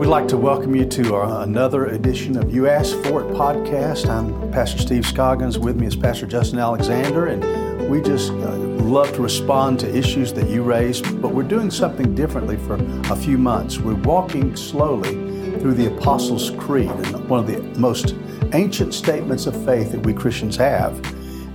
we'd 0.00 0.06
like 0.06 0.26
to 0.26 0.38
welcome 0.38 0.74
you 0.74 0.86
to 0.86 1.14
our, 1.14 1.42
another 1.42 1.88
edition 1.88 2.34
of 2.38 2.50
You 2.50 2.68
Asked 2.68 2.94
For 3.04 3.20
It 3.20 3.34
podcast. 3.34 4.08
I'm 4.08 4.50
Pastor 4.50 4.78
Steve 4.78 5.04
Scoggins. 5.04 5.58
With 5.58 5.78
me 5.78 5.86
is 5.88 5.94
Pastor 5.94 6.26
Justin 6.26 6.58
Alexander, 6.58 7.26
and 7.26 7.90
we 7.90 8.00
just 8.00 8.30
uh, 8.30 8.56
love 8.56 9.12
to 9.12 9.20
respond 9.20 9.78
to 9.80 9.94
issues 9.94 10.32
that 10.32 10.48
you 10.48 10.62
raise, 10.62 11.02
but 11.02 11.34
we're 11.34 11.42
doing 11.42 11.70
something 11.70 12.14
differently 12.14 12.56
for 12.56 12.76
a 13.12 13.14
few 13.14 13.36
months. 13.36 13.76
We're 13.76 13.92
walking 13.92 14.56
slowly 14.56 15.10
through 15.58 15.74
the 15.74 15.94
Apostles' 15.94 16.50
Creed, 16.52 16.88
one 17.28 17.40
of 17.40 17.46
the 17.46 17.60
most 17.78 18.14
ancient 18.54 18.94
statements 18.94 19.46
of 19.46 19.64
faith 19.66 19.92
that 19.92 20.00
we 20.00 20.14
Christians 20.14 20.56
have. 20.56 20.98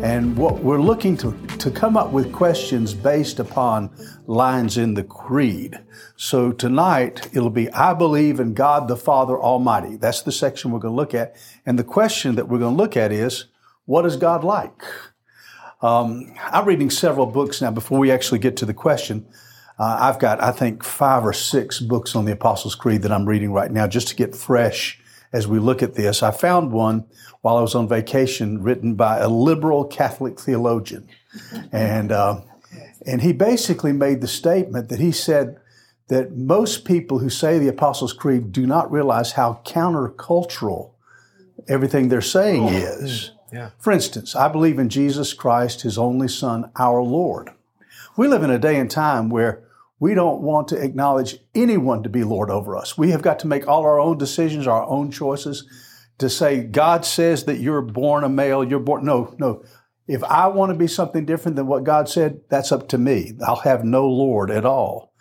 And 0.03 0.37
what 0.37 0.59
we're 0.59 0.81
looking 0.81 1.17
to, 1.17 1.31
to 1.59 1.71
come 1.71 1.97
up 1.97 2.11
with 2.11 2.31
questions 2.31 2.93
based 2.93 3.39
upon 3.39 3.89
lines 4.27 4.77
in 4.77 4.93
the 4.93 5.03
creed. 5.03 5.79
So 6.15 6.51
tonight 6.51 7.29
it'll 7.33 7.49
be, 7.49 7.69
I 7.71 7.93
believe 7.93 8.39
in 8.39 8.53
God 8.53 8.87
the 8.87 8.97
Father 8.97 9.39
Almighty. 9.39 9.97
That's 9.97 10.21
the 10.21 10.31
section 10.31 10.71
we're 10.71 10.79
going 10.79 10.93
to 10.93 10.95
look 10.95 11.13
at. 11.13 11.35
And 11.65 11.79
the 11.79 11.83
question 11.83 12.35
that 12.35 12.47
we're 12.47 12.59
going 12.59 12.75
to 12.75 12.81
look 12.81 12.95
at 12.97 13.11
is, 13.11 13.45
what 13.85 14.05
is 14.05 14.15
God 14.15 14.43
like? 14.43 14.81
Um, 15.81 16.33
I'm 16.39 16.65
reading 16.65 16.89
several 16.89 17.25
books 17.25 17.61
now 17.61 17.71
before 17.71 17.99
we 17.99 18.11
actually 18.11 18.39
get 18.39 18.57
to 18.57 18.65
the 18.65 18.73
question. 18.73 19.27
Uh, 19.77 19.97
I've 19.99 20.19
got, 20.19 20.41
I 20.41 20.51
think, 20.51 20.83
five 20.83 21.25
or 21.25 21.33
six 21.33 21.79
books 21.79 22.15
on 22.15 22.25
the 22.25 22.31
Apostles' 22.31 22.75
Creed 22.75 23.01
that 23.01 23.11
I'm 23.11 23.25
reading 23.25 23.51
right 23.51 23.71
now 23.71 23.87
just 23.87 24.07
to 24.07 24.15
get 24.15 24.35
fresh 24.35 24.99
as 25.33 25.47
we 25.47 25.59
look 25.59 25.83
at 25.83 25.95
this. 25.95 26.23
I 26.23 26.31
found 26.31 26.71
one 26.71 27.05
while 27.41 27.57
I 27.57 27.61
was 27.61 27.75
on 27.75 27.87
vacation 27.87 28.63
written 28.63 28.95
by 28.95 29.19
a 29.19 29.27
liberal 29.27 29.83
Catholic 29.83 30.39
theologian. 30.39 31.09
And, 31.71 32.11
uh, 32.11 32.41
and 33.05 33.21
he 33.21 33.33
basically 33.33 33.93
made 33.93 34.21
the 34.21 34.27
statement 34.27 34.89
that 34.89 34.99
he 34.99 35.11
said 35.11 35.57
that 36.07 36.35
most 36.35 36.85
people 36.85 37.19
who 37.19 37.29
say 37.29 37.57
the 37.57 37.67
Apostles' 37.67 38.13
Creed 38.13 38.51
do 38.51 38.65
not 38.67 38.91
realize 38.91 39.33
how 39.33 39.61
countercultural 39.65 40.91
everything 41.67 42.09
they're 42.09 42.21
saying 42.21 42.63
oh. 42.63 42.69
is. 42.69 43.31
Yeah. 43.51 43.71
For 43.79 43.91
instance, 43.91 44.35
I 44.35 44.47
believe 44.47 44.79
in 44.79 44.89
Jesus 44.89 45.33
Christ, 45.33 45.81
his 45.81 45.97
only 45.97 46.27
Son, 46.27 46.71
our 46.77 47.01
Lord. 47.01 47.51
We 48.17 48.27
live 48.27 48.43
in 48.43 48.49
a 48.49 48.59
day 48.59 48.77
and 48.79 48.89
time 48.89 49.29
where 49.29 49.63
we 49.99 50.13
don't 50.13 50.41
want 50.41 50.67
to 50.69 50.81
acknowledge 50.81 51.37
anyone 51.53 52.03
to 52.03 52.09
be 52.09 52.23
Lord 52.23 52.49
over 52.49 52.75
us. 52.75 52.97
We 52.97 53.11
have 53.11 53.21
got 53.21 53.39
to 53.39 53.47
make 53.47 53.67
all 53.67 53.83
our 53.83 53.99
own 53.99 54.17
decisions, 54.17 54.67
our 54.67 54.85
own 54.85 55.09
choices 55.09 55.67
to 56.17 56.29
say, 56.29 56.63
God 56.63 57.05
says 57.05 57.45
that 57.45 57.59
you're 57.59 57.81
born 57.81 58.23
a 58.23 58.29
male, 58.29 58.63
you're 58.63 58.79
born. 58.79 59.05
No, 59.05 59.35
no. 59.37 59.63
If 60.07 60.23
I 60.23 60.47
want 60.47 60.71
to 60.71 60.77
be 60.77 60.87
something 60.87 61.25
different 61.25 61.55
than 61.55 61.67
what 61.67 61.83
God 61.83 62.07
said, 62.07 62.41
that's 62.49 62.71
up 62.71 62.87
to 62.89 62.97
me. 62.97 63.33
I'll 63.45 63.55
have 63.57 63.83
no 63.83 64.07
Lord 64.07 64.51
at 64.51 64.65
all. 64.65 65.13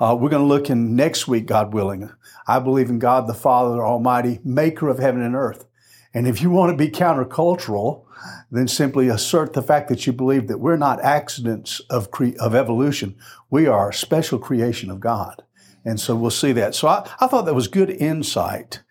Uh, 0.00 0.16
we're 0.18 0.30
going 0.30 0.42
to 0.42 0.48
look 0.48 0.68
in 0.68 0.96
next 0.96 1.28
week, 1.28 1.46
God 1.46 1.72
willing. 1.72 2.10
I 2.46 2.58
believe 2.58 2.90
in 2.90 2.98
God 2.98 3.28
the 3.28 3.34
Father 3.34 3.84
Almighty, 3.84 4.40
maker 4.42 4.88
of 4.88 4.98
heaven 4.98 5.22
and 5.22 5.36
earth. 5.36 5.64
And 6.12 6.26
if 6.26 6.42
you 6.42 6.50
want 6.50 6.72
to 6.72 6.76
be 6.76 6.90
countercultural, 6.90 8.04
then 8.50 8.66
simply 8.66 9.08
assert 9.08 9.52
the 9.52 9.62
fact 9.62 9.88
that 9.88 10.06
you 10.06 10.12
believe 10.12 10.48
that 10.48 10.58
we're 10.58 10.76
not 10.76 11.00
accidents 11.00 11.80
of, 11.88 12.10
cre- 12.10 12.36
of 12.40 12.54
evolution. 12.54 13.16
We 13.48 13.66
are 13.66 13.90
a 13.90 13.94
special 13.94 14.38
creation 14.38 14.90
of 14.90 15.00
God. 15.00 15.44
And 15.84 16.00
so 16.00 16.16
we'll 16.16 16.30
see 16.30 16.52
that. 16.52 16.74
So 16.74 16.88
I, 16.88 17.08
I 17.20 17.26
thought 17.28 17.46
that 17.46 17.54
was 17.54 17.68
good 17.68 17.90
insight. 17.90 18.82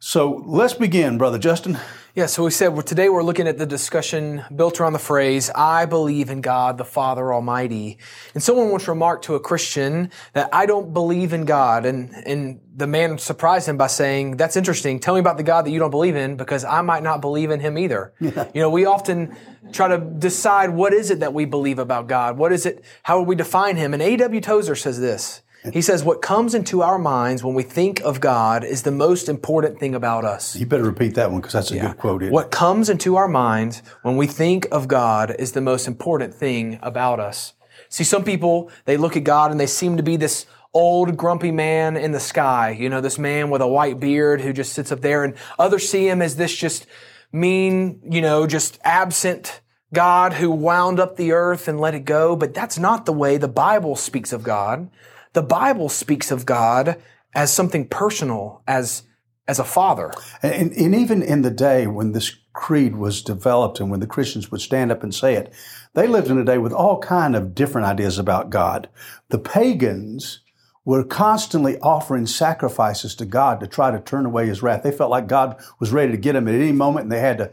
So 0.00 0.42
let's 0.46 0.74
begin, 0.74 1.16
Brother 1.16 1.38
Justin. 1.38 1.78
Yeah, 2.16 2.24
so 2.24 2.44
we 2.44 2.50
said 2.50 2.68
well, 2.68 2.80
today 2.80 3.10
we're 3.10 3.22
looking 3.22 3.46
at 3.46 3.58
the 3.58 3.66
discussion 3.66 4.42
built 4.56 4.80
around 4.80 4.94
the 4.94 4.98
phrase, 4.98 5.50
I 5.54 5.84
believe 5.84 6.30
in 6.30 6.40
God 6.40 6.78
the 6.78 6.84
Father 6.86 7.30
Almighty. 7.30 7.98
And 8.32 8.42
someone 8.42 8.70
once 8.70 8.88
remarked 8.88 9.26
to 9.26 9.34
a 9.34 9.40
Christian 9.40 10.10
that 10.32 10.48
I 10.50 10.64
don't 10.64 10.94
believe 10.94 11.34
in 11.34 11.44
God. 11.44 11.84
And, 11.84 12.14
and 12.24 12.60
the 12.74 12.86
man 12.86 13.18
surprised 13.18 13.68
him 13.68 13.76
by 13.76 13.88
saying, 13.88 14.38
That's 14.38 14.56
interesting. 14.56 14.98
Tell 14.98 15.12
me 15.12 15.20
about 15.20 15.36
the 15.36 15.42
God 15.42 15.66
that 15.66 15.72
you 15.72 15.78
don't 15.78 15.90
believe 15.90 16.16
in 16.16 16.38
because 16.38 16.64
I 16.64 16.80
might 16.80 17.02
not 17.02 17.20
believe 17.20 17.50
in 17.50 17.60
him 17.60 17.76
either. 17.76 18.14
Yeah. 18.26 18.48
You 18.54 18.62
know, 18.62 18.70
we 18.70 18.86
often 18.86 19.36
try 19.72 19.88
to 19.88 19.98
decide 19.98 20.70
what 20.70 20.94
is 20.94 21.10
it 21.10 21.20
that 21.20 21.34
we 21.34 21.44
believe 21.44 21.78
about 21.78 22.06
God? 22.06 22.38
What 22.38 22.50
is 22.50 22.64
it? 22.64 22.82
How 23.02 23.18
would 23.18 23.28
we 23.28 23.36
define 23.36 23.76
him? 23.76 23.92
And 23.92 24.02
A.W. 24.02 24.40
Tozer 24.40 24.74
says 24.74 24.98
this. 24.98 25.42
He 25.72 25.82
says, 25.82 26.04
What 26.04 26.22
comes 26.22 26.54
into 26.54 26.82
our 26.82 26.98
minds 26.98 27.42
when 27.42 27.54
we 27.54 27.62
think 27.62 28.00
of 28.00 28.20
God 28.20 28.64
is 28.64 28.82
the 28.82 28.90
most 28.90 29.28
important 29.28 29.78
thing 29.78 29.94
about 29.94 30.24
us. 30.24 30.56
You 30.56 30.66
better 30.66 30.84
repeat 30.84 31.14
that 31.14 31.30
one 31.30 31.40
because 31.40 31.52
that's 31.52 31.70
a 31.70 31.76
yeah. 31.76 31.88
good 31.88 31.98
quote. 31.98 32.22
What 32.30 32.50
comes 32.50 32.88
into 32.88 33.16
our 33.16 33.28
minds 33.28 33.82
when 34.02 34.16
we 34.16 34.26
think 34.26 34.66
of 34.70 34.88
God 34.88 35.34
is 35.38 35.52
the 35.52 35.60
most 35.60 35.86
important 35.86 36.34
thing 36.34 36.78
about 36.82 37.20
us. 37.20 37.54
See, 37.88 38.04
some 38.04 38.24
people, 38.24 38.70
they 38.84 38.96
look 38.96 39.16
at 39.16 39.24
God 39.24 39.50
and 39.50 39.60
they 39.60 39.66
seem 39.66 39.96
to 39.96 40.02
be 40.02 40.16
this 40.16 40.46
old 40.74 41.16
grumpy 41.16 41.50
man 41.50 41.96
in 41.96 42.12
the 42.12 42.20
sky, 42.20 42.70
you 42.70 42.88
know, 42.88 43.00
this 43.00 43.18
man 43.18 43.48
with 43.48 43.62
a 43.62 43.66
white 43.66 43.98
beard 43.98 44.42
who 44.42 44.52
just 44.52 44.72
sits 44.72 44.92
up 44.92 45.00
there, 45.00 45.24
and 45.24 45.34
others 45.58 45.88
see 45.88 46.08
him 46.08 46.20
as 46.20 46.36
this 46.36 46.54
just 46.54 46.86
mean, 47.32 48.00
you 48.08 48.20
know, 48.20 48.46
just 48.46 48.78
absent 48.84 49.60
God 49.94 50.34
who 50.34 50.50
wound 50.50 51.00
up 51.00 51.16
the 51.16 51.32
earth 51.32 51.68
and 51.68 51.80
let 51.80 51.94
it 51.94 52.04
go. 52.04 52.36
But 52.36 52.54
that's 52.54 52.78
not 52.78 53.06
the 53.06 53.12
way 53.12 53.38
the 53.38 53.48
Bible 53.48 53.96
speaks 53.96 54.32
of 54.32 54.42
God. 54.42 54.90
The 55.36 55.42
Bible 55.42 55.90
speaks 55.90 56.30
of 56.30 56.46
God 56.46 56.96
as 57.34 57.52
something 57.52 57.88
personal, 57.88 58.62
as 58.66 59.02
as 59.46 59.58
a 59.58 59.64
father. 59.64 60.10
And, 60.42 60.72
and, 60.72 60.94
even 60.94 61.22
in 61.22 61.42
the 61.42 61.50
day 61.50 61.86
when 61.86 62.12
this 62.12 62.34
creed 62.54 62.96
was 62.96 63.20
developed 63.20 63.78
and 63.78 63.90
when 63.90 64.00
the 64.00 64.06
Christians 64.06 64.50
would 64.50 64.62
stand 64.62 64.90
up 64.90 65.02
and 65.02 65.14
say 65.14 65.34
it, 65.34 65.52
they 65.92 66.06
lived 66.06 66.30
in 66.30 66.38
a 66.38 66.44
day 66.44 66.56
with 66.56 66.72
all 66.72 67.00
kind 67.00 67.36
of 67.36 67.54
different 67.54 67.86
ideas 67.86 68.18
about 68.18 68.48
God. 68.48 68.88
The 69.28 69.38
pagans 69.38 70.40
were 70.86 71.04
constantly 71.04 71.78
offering 71.80 72.26
sacrifices 72.26 73.14
to 73.16 73.26
God 73.26 73.60
to 73.60 73.66
try 73.66 73.90
to 73.90 74.00
turn 74.00 74.24
away 74.24 74.46
his 74.46 74.62
wrath. 74.62 74.84
They 74.84 74.90
felt 74.90 75.10
like 75.10 75.26
God 75.26 75.60
was 75.78 75.92
ready 75.92 76.12
to 76.12 76.18
get 76.18 76.32
them 76.32 76.48
at 76.48 76.54
any 76.54 76.72
moment 76.72 77.04
and 77.04 77.12
they 77.12 77.20
had 77.20 77.36
to 77.36 77.52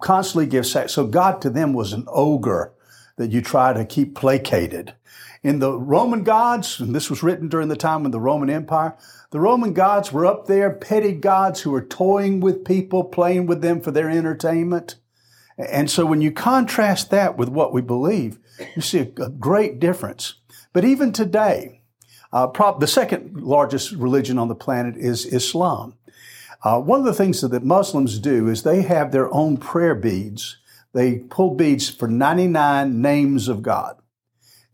constantly 0.00 0.46
give 0.46 0.66
sac- 0.66 0.88
so 0.88 1.04
God 1.04 1.42
to 1.42 1.50
them 1.50 1.72
was 1.72 1.92
an 1.92 2.04
ogre 2.06 2.74
that 3.16 3.32
you 3.32 3.42
try 3.42 3.72
to 3.72 3.84
keep 3.84 4.14
placated. 4.14 4.94
In 5.44 5.58
the 5.58 5.78
Roman 5.78 6.22
gods, 6.22 6.80
and 6.80 6.94
this 6.94 7.10
was 7.10 7.22
written 7.22 7.48
during 7.48 7.68
the 7.68 7.76
time 7.76 8.06
of 8.06 8.12
the 8.12 8.18
Roman 8.18 8.48
Empire, 8.48 8.96
the 9.30 9.38
Roman 9.38 9.74
gods 9.74 10.10
were 10.10 10.24
up 10.24 10.46
there, 10.46 10.70
petty 10.70 11.12
gods 11.12 11.60
who 11.60 11.70
were 11.70 11.84
toying 11.84 12.40
with 12.40 12.64
people, 12.64 13.04
playing 13.04 13.44
with 13.44 13.60
them 13.60 13.82
for 13.82 13.90
their 13.90 14.08
entertainment. 14.08 14.94
And 15.58 15.90
so 15.90 16.06
when 16.06 16.22
you 16.22 16.32
contrast 16.32 17.10
that 17.10 17.36
with 17.36 17.50
what 17.50 17.74
we 17.74 17.82
believe, 17.82 18.38
you 18.74 18.80
see 18.80 19.00
a 19.00 19.04
great 19.04 19.78
difference. 19.78 20.36
But 20.72 20.86
even 20.86 21.12
today, 21.12 21.82
uh, 22.32 22.46
prob- 22.46 22.80
the 22.80 22.86
second 22.86 23.42
largest 23.42 23.92
religion 23.92 24.38
on 24.38 24.48
the 24.48 24.54
planet 24.54 24.96
is 24.96 25.26
Islam. 25.26 25.92
Uh, 26.62 26.80
one 26.80 27.00
of 27.00 27.04
the 27.04 27.12
things 27.12 27.42
that 27.42 27.62
Muslims 27.62 28.18
do 28.18 28.48
is 28.48 28.62
they 28.62 28.80
have 28.80 29.12
their 29.12 29.32
own 29.34 29.58
prayer 29.58 29.94
beads. 29.94 30.56
They 30.94 31.18
pull 31.18 31.54
beads 31.54 31.90
for 31.90 32.08
99 32.08 33.02
names 33.02 33.46
of 33.46 33.60
God 33.60 33.98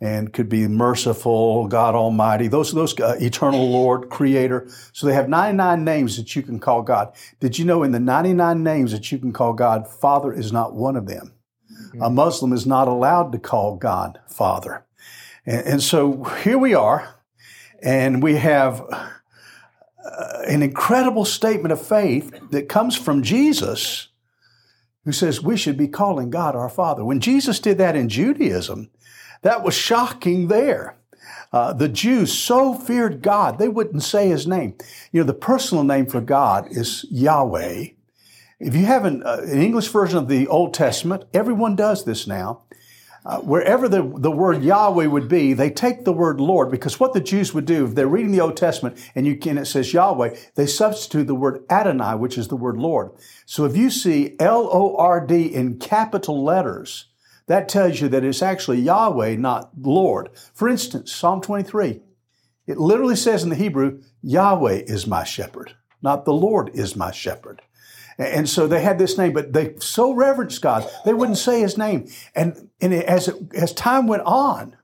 and 0.01 0.33
could 0.33 0.49
be 0.49 0.67
merciful, 0.67 1.69
God 1.69 1.95
Almighty, 1.95 2.49
those, 2.49 2.73
those 2.73 2.99
uh, 2.99 3.17
eternal 3.21 3.71
Lord, 3.71 4.09
Creator. 4.09 4.69
So 4.93 5.07
they 5.07 5.13
have 5.13 5.29
99 5.29 5.85
names 5.85 6.17
that 6.17 6.35
you 6.35 6.43
can 6.43 6.59
call 6.59 6.83
God. 6.83 7.15
Did 7.39 7.59
you 7.59 7.67
know 7.67 7.83
in 7.83 7.93
the 7.93 8.01
99 8.01 8.63
names 8.63 8.93
that 8.93 9.13
you 9.13 9.19
can 9.19 9.33
call 9.33 9.53
God, 9.53 9.87
Father 9.87 10.33
is 10.33 10.53
not 10.53 10.75
one 10.75 10.97
of 10.97 11.07
them? 11.07 11.35
Mm-hmm. 11.71 12.03
A 12.03 12.11
Muslim 12.11 12.53
is 12.53 12.67
not 12.67 12.89
allowed 12.89 13.33
to 13.33 13.39
call 13.39 13.77
God 13.77 14.19
Father. 14.27 14.87
And, 15.45 15.67
and 15.67 15.83
so 15.83 16.25
here 16.25 16.59
we 16.59 16.75
are, 16.75 17.17
and 17.83 18.23
we 18.23 18.37
have 18.37 18.83
uh, 18.91 19.09
an 20.47 20.63
incredible 20.63 21.27
statement 21.27 21.73
of 21.73 21.87
faith 21.87 22.33
that 22.51 22.71
comes 22.71 22.97
from 22.97 23.23
Jesus 23.23 24.09
who 25.05 25.13
says 25.13 25.43
we 25.43 25.57
should 25.57 25.77
be 25.77 25.89
calling 25.89 26.31
God 26.31 26.55
our 26.55 26.69
Father. 26.69 27.05
When 27.05 27.21
Jesus 27.21 27.59
did 27.59 27.79
that 27.79 27.97
in 27.97 28.09
Judaism, 28.09 28.91
that 29.43 29.63
was 29.63 29.75
shocking 29.75 30.49
there. 30.49 30.97
Uh, 31.53 31.73
the 31.73 31.89
Jews 31.89 32.33
so 32.33 32.75
feared 32.75 33.23
God, 33.23 33.59
they 33.59 33.69
wouldn't 33.69 34.03
say 34.03 34.29
his 34.29 34.47
name. 34.47 34.75
You 35.11 35.21
know, 35.21 35.27
the 35.27 35.35
personal 35.35 35.83
name 35.83 36.07
for 36.07 36.21
God 36.21 36.69
is 36.71 37.05
Yahweh. 37.11 37.87
If 38.61 38.77
you 38.77 38.85
have 38.85 39.05
an, 39.05 39.23
uh, 39.25 39.41
an 39.43 39.61
English 39.61 39.89
version 39.89 40.19
of 40.19 40.29
the 40.29 40.47
Old 40.47 40.75
Testament, 40.75 41.25
everyone 41.35 41.75
does 41.77 42.05
this 42.05 42.27
now. 42.27 42.63
Uh, 43.25 43.39
wherever 43.41 43.87
the, 43.87 44.03
the 44.17 44.31
word 44.31 44.63
Yahweh 44.63 45.07
would 45.07 45.29
be, 45.29 45.53
they 45.53 45.71
take 45.71 46.05
the 46.05 46.13
word 46.13 46.41
Lord 46.41 46.71
because 46.71 46.99
what 46.99 47.13
the 47.13 47.21
Jews 47.21 47.53
would 47.53 47.67
do 47.67 47.85
if 47.85 47.95
they're 47.95 48.07
reading 48.07 48.33
the 48.33 48.41
Old 48.41 48.57
Testament 48.57 48.99
and 49.15 49.27
you 49.27 49.37
can, 49.37 49.59
it 49.59 49.67
says 49.67 49.93
Yahweh, 49.93 50.37
they 50.55 50.67
substitute 50.67 51.27
the 51.27 51.35
word 51.35 51.65
Adonai, 51.69 52.15
which 52.15 52.39
is 52.39 52.49
the 52.49 52.57
word 52.57 52.79
Lord. 52.79 53.11
So 53.45 53.67
if 53.67 53.77
you 53.77 53.91
see 53.91 54.37
L-O-R-D 54.39 55.55
in 55.55 55.79
capital 55.79 56.43
letters, 56.43 57.10
that 57.51 57.69
tells 57.69 58.01
you 58.01 58.09
that 58.11 58.23
it's 58.23 58.43
actually 58.43 58.81
Yahweh, 58.81 59.35
not 59.35 59.71
Lord. 59.77 60.31
For 60.55 60.69
instance, 60.69 61.13
Psalm 61.13 61.41
23, 61.41 62.01
it 62.69 62.79
literally 62.79 63.17
says 63.17 63.43
in 63.43 63.49
the 63.49 63.57
Hebrew, 63.57 64.03
Yahweh 64.23 64.83
is 64.87 65.09
my 65.09 65.25
shepherd, 65.25 65.75
not 66.01 66.25
the 66.25 66.33
Lord 66.33 66.71
is 66.75 66.95
my 66.95 67.11
shepherd. 67.11 67.61
And 68.19 68.49
so 68.49 68.69
they 68.69 68.81
had 68.83 69.01
this 69.01 69.19
name, 69.19 69.33
but 69.33 69.53
they 69.53 69.75
so 69.81 70.13
reverenced 70.13 70.63
God, 70.63 70.89
they 71.05 71.13
wouldn't 71.13 71.39
say 71.39 71.61
his 71.61 71.77
name. 71.77 72.09
And, 72.37 72.69
and 72.81 72.95
as, 72.95 73.27
it, 73.27 73.37
as 73.53 73.73
time 73.73 74.07
went 74.07 74.23
on, 74.23 74.77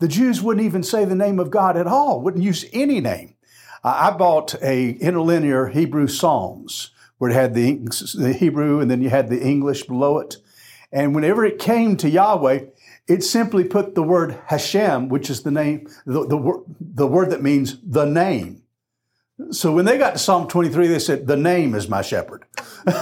the 0.00 0.08
Jews 0.08 0.42
wouldn't 0.42 0.66
even 0.66 0.82
say 0.82 1.04
the 1.04 1.14
name 1.14 1.38
of 1.38 1.52
God 1.52 1.76
at 1.76 1.86
all, 1.86 2.20
wouldn't 2.20 2.42
use 2.42 2.64
any 2.72 3.00
name. 3.00 3.36
I 3.84 4.10
bought 4.10 4.56
a 4.60 4.90
interlinear 4.94 5.68
Hebrew 5.68 6.08
Psalms 6.08 6.90
where 7.18 7.30
it 7.30 7.34
had 7.34 7.54
the, 7.54 7.76
the 8.18 8.32
Hebrew 8.32 8.80
and 8.80 8.90
then 8.90 9.02
you 9.02 9.08
had 9.08 9.28
the 9.28 9.40
English 9.40 9.84
below 9.84 10.18
it. 10.18 10.38
And 10.90 11.14
whenever 11.14 11.44
it 11.44 11.58
came 11.58 11.96
to 11.98 12.08
Yahweh, 12.08 12.60
it 13.06 13.22
simply 13.22 13.64
put 13.64 13.94
the 13.94 14.02
word 14.02 14.38
Hashem, 14.46 15.08
which 15.08 15.30
is 15.30 15.42
the 15.42 15.50
name, 15.50 15.88
the, 16.06 16.26
the, 16.26 16.64
the 16.80 17.06
word 17.06 17.30
that 17.30 17.42
means 17.42 17.78
the 17.82 18.04
name. 18.04 18.62
So 19.50 19.72
when 19.72 19.84
they 19.84 19.98
got 19.98 20.12
to 20.12 20.18
Psalm 20.18 20.48
23, 20.48 20.88
they 20.88 20.98
said, 20.98 21.26
the 21.26 21.36
name 21.36 21.74
is 21.74 21.88
my 21.88 22.02
shepherd. 22.02 22.44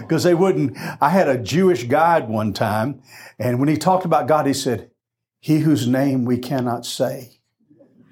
Because 0.00 0.22
they 0.22 0.34
wouldn't. 0.34 0.76
I 1.00 1.08
had 1.08 1.28
a 1.28 1.38
Jewish 1.38 1.84
guide 1.84 2.28
one 2.28 2.52
time, 2.52 3.00
and 3.38 3.58
when 3.58 3.70
he 3.70 3.78
talked 3.78 4.04
about 4.04 4.28
God, 4.28 4.46
he 4.46 4.52
said, 4.52 4.90
he 5.40 5.60
whose 5.60 5.88
name 5.88 6.26
we 6.26 6.36
cannot 6.36 6.84
say. 6.84 7.38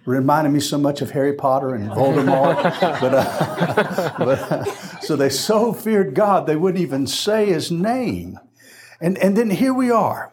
Reminded 0.07 0.55
me 0.55 0.61
so 0.61 0.79
much 0.79 1.03
of 1.03 1.11
Harry 1.11 1.35
Potter 1.35 1.75
and 1.75 1.91
Voldemort. 1.91 2.63
but, 3.01 3.15
uh, 3.15 4.15
but 4.19 4.39
uh, 4.39 4.65
so 5.01 5.17
they 5.17 5.29
so 5.29 5.75
feared 5.75 6.15
God, 6.15 6.47
they 6.47 6.57
wouldn't 6.57 6.83
even 6.83 7.07
say 7.07 7.47
his 7.47 7.71
name. 7.71 8.39
And, 9.03 9.19
and 9.19 9.37
then 9.37 9.51
here 9.51 9.75
we 9.75 9.91
are. 9.91 10.31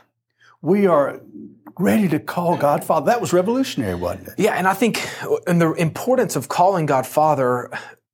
We 0.62 0.86
are 0.86 1.22
ready 1.80 2.08
to 2.10 2.20
call 2.20 2.56
God 2.56 2.84
Father. 2.84 3.08
That 3.08 3.20
was 3.20 3.34
revolutionary, 3.34 3.96
wasn't 3.96 4.28
it? 4.28 4.34
Yeah, 4.38 4.54
and 4.54 4.68
I 4.68 4.74
think 4.74 5.10
and 5.48 5.60
the 5.60 5.74
importance 5.74 6.36
of 6.36 6.50
calling 6.50 6.86
God 6.86 7.08
Father 7.08 7.72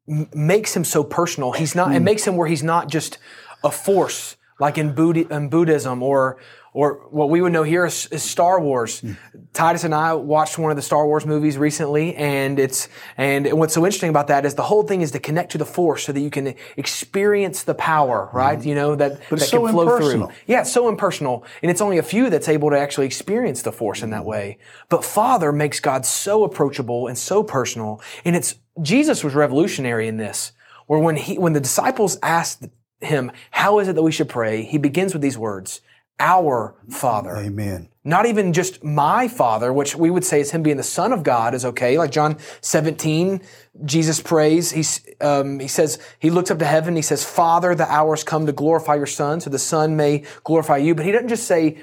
makes 0.07 0.75
him 0.75 0.85
so 0.85 1.03
personal. 1.03 1.51
He's 1.51 1.75
not. 1.75 1.93
It 1.93 1.99
hmm. 1.99 2.05
makes 2.05 2.25
him 2.25 2.37
where 2.37 2.47
he's 2.47 2.63
not 2.63 2.87
just 2.87 3.17
a 3.63 3.71
force 3.71 4.37
like 4.59 4.77
in, 4.77 4.93
Buddhi- 4.93 5.27
in 5.29 5.49
Buddhism 5.49 6.01
or 6.03 6.37
or 6.75 7.07
what 7.09 7.29
we 7.29 7.39
would 7.39 7.53
know 7.53 7.63
here 7.63 7.85
is, 7.85 8.05
is 8.07 8.21
Star 8.21 8.59
Wars. 8.59 8.99
Mm. 9.01 9.15
Titus 9.53 9.85
and 9.85 9.95
I 9.95 10.13
watched 10.13 10.57
one 10.57 10.71
of 10.71 10.75
the 10.75 10.81
Star 10.81 11.07
Wars 11.07 11.25
movies 11.25 11.57
recently, 11.57 12.13
and 12.15 12.59
it's 12.59 12.89
and 13.15 13.53
what's 13.53 13.73
so 13.73 13.85
interesting 13.85 14.09
about 14.09 14.27
that 14.27 14.45
is 14.45 14.55
the 14.55 14.63
whole 14.63 14.83
thing 14.83 14.99
is 14.99 15.11
to 15.11 15.19
connect 15.19 15.53
to 15.53 15.57
the 15.57 15.65
Force 15.65 16.03
so 16.03 16.11
that 16.11 16.19
you 16.19 16.29
can 16.29 16.53
experience 16.75 17.63
the 17.63 17.75
power, 17.75 18.29
right? 18.33 18.59
Mm. 18.59 18.65
You 18.65 18.75
know 18.75 18.95
that 18.95 19.21
but 19.29 19.39
that 19.39 19.49
can 19.49 19.61
so 19.61 19.67
flow 19.69 19.83
impersonal. 19.83 20.27
through. 20.27 20.35
Yeah, 20.47 20.61
it's 20.61 20.73
so 20.73 20.89
impersonal, 20.89 21.45
and 21.61 21.71
it's 21.71 21.79
only 21.79 21.97
a 21.97 22.03
few 22.03 22.29
that's 22.29 22.49
able 22.49 22.69
to 22.71 22.77
actually 22.77 23.05
experience 23.05 23.61
the 23.61 23.71
Force 23.71 24.03
in 24.03 24.09
that 24.09 24.23
hmm. 24.23 24.27
way. 24.27 24.57
But 24.89 25.05
Father 25.05 25.53
makes 25.53 25.79
God 25.79 26.05
so 26.05 26.43
approachable 26.43 27.07
and 27.07 27.17
so 27.17 27.41
personal, 27.41 28.01
and 28.25 28.35
it's 28.35 28.55
Jesus 28.81 29.23
was 29.23 29.33
revolutionary 29.33 30.09
in 30.09 30.17
this. 30.17 30.51
Where 30.87 30.99
when 30.99 31.15
he 31.15 31.37
when 31.37 31.53
the 31.53 31.61
disciples 31.61 32.19
asked 32.21 32.65
him, 33.01 33.31
"How 33.51 33.79
is 33.79 33.87
it 33.87 33.95
that 33.95 34.03
we 34.03 34.11
should 34.11 34.29
pray?" 34.29 34.63
He 34.63 34.77
begins 34.77 35.13
with 35.13 35.21
these 35.21 35.37
words 35.37 35.81
our 36.19 36.75
Father. 36.89 37.35
Amen. 37.35 37.89
Not 38.03 38.25
even 38.25 38.53
just 38.53 38.83
my 38.83 39.27
Father, 39.27 39.73
which 39.73 39.95
we 39.95 40.09
would 40.09 40.23
say 40.23 40.39
is 40.39 40.51
Him 40.51 40.63
being 40.63 40.77
the 40.77 40.83
Son 40.83 41.11
of 41.11 41.23
God 41.23 41.53
is 41.53 41.65
okay. 41.65 41.97
Like 41.97 42.11
John 42.11 42.37
17, 42.61 43.41
Jesus 43.83 44.21
prays. 44.21 44.71
He's, 44.71 45.05
um, 45.19 45.59
he 45.59 45.67
says, 45.67 45.99
He 46.19 46.29
looks 46.29 46.51
up 46.51 46.59
to 46.59 46.65
heaven. 46.65 46.95
He 46.95 47.01
says, 47.01 47.25
Father, 47.25 47.75
the 47.75 47.91
hour's 47.91 48.23
come 48.23 48.45
to 48.45 48.51
glorify 48.51 48.95
your 48.95 49.07
Son, 49.07 49.41
so 49.41 49.49
the 49.49 49.59
Son 49.59 49.97
may 49.97 50.23
glorify 50.43 50.77
you. 50.77 50.95
But 50.95 51.05
He 51.05 51.11
doesn't 51.11 51.29
just 51.29 51.47
say, 51.47 51.79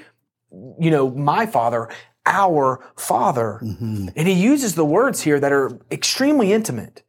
you 0.51 0.91
know, 0.91 1.11
my 1.11 1.45
Father, 1.45 1.89
our 2.25 2.83
Father. 2.95 3.59
Mm-hmm. 3.61 4.07
And 4.15 4.27
He 4.27 4.33
uses 4.33 4.75
the 4.75 4.85
words 4.85 5.21
here 5.21 5.39
that 5.39 5.51
are 5.51 5.77
extremely 5.91 6.53
intimate. 6.53 7.03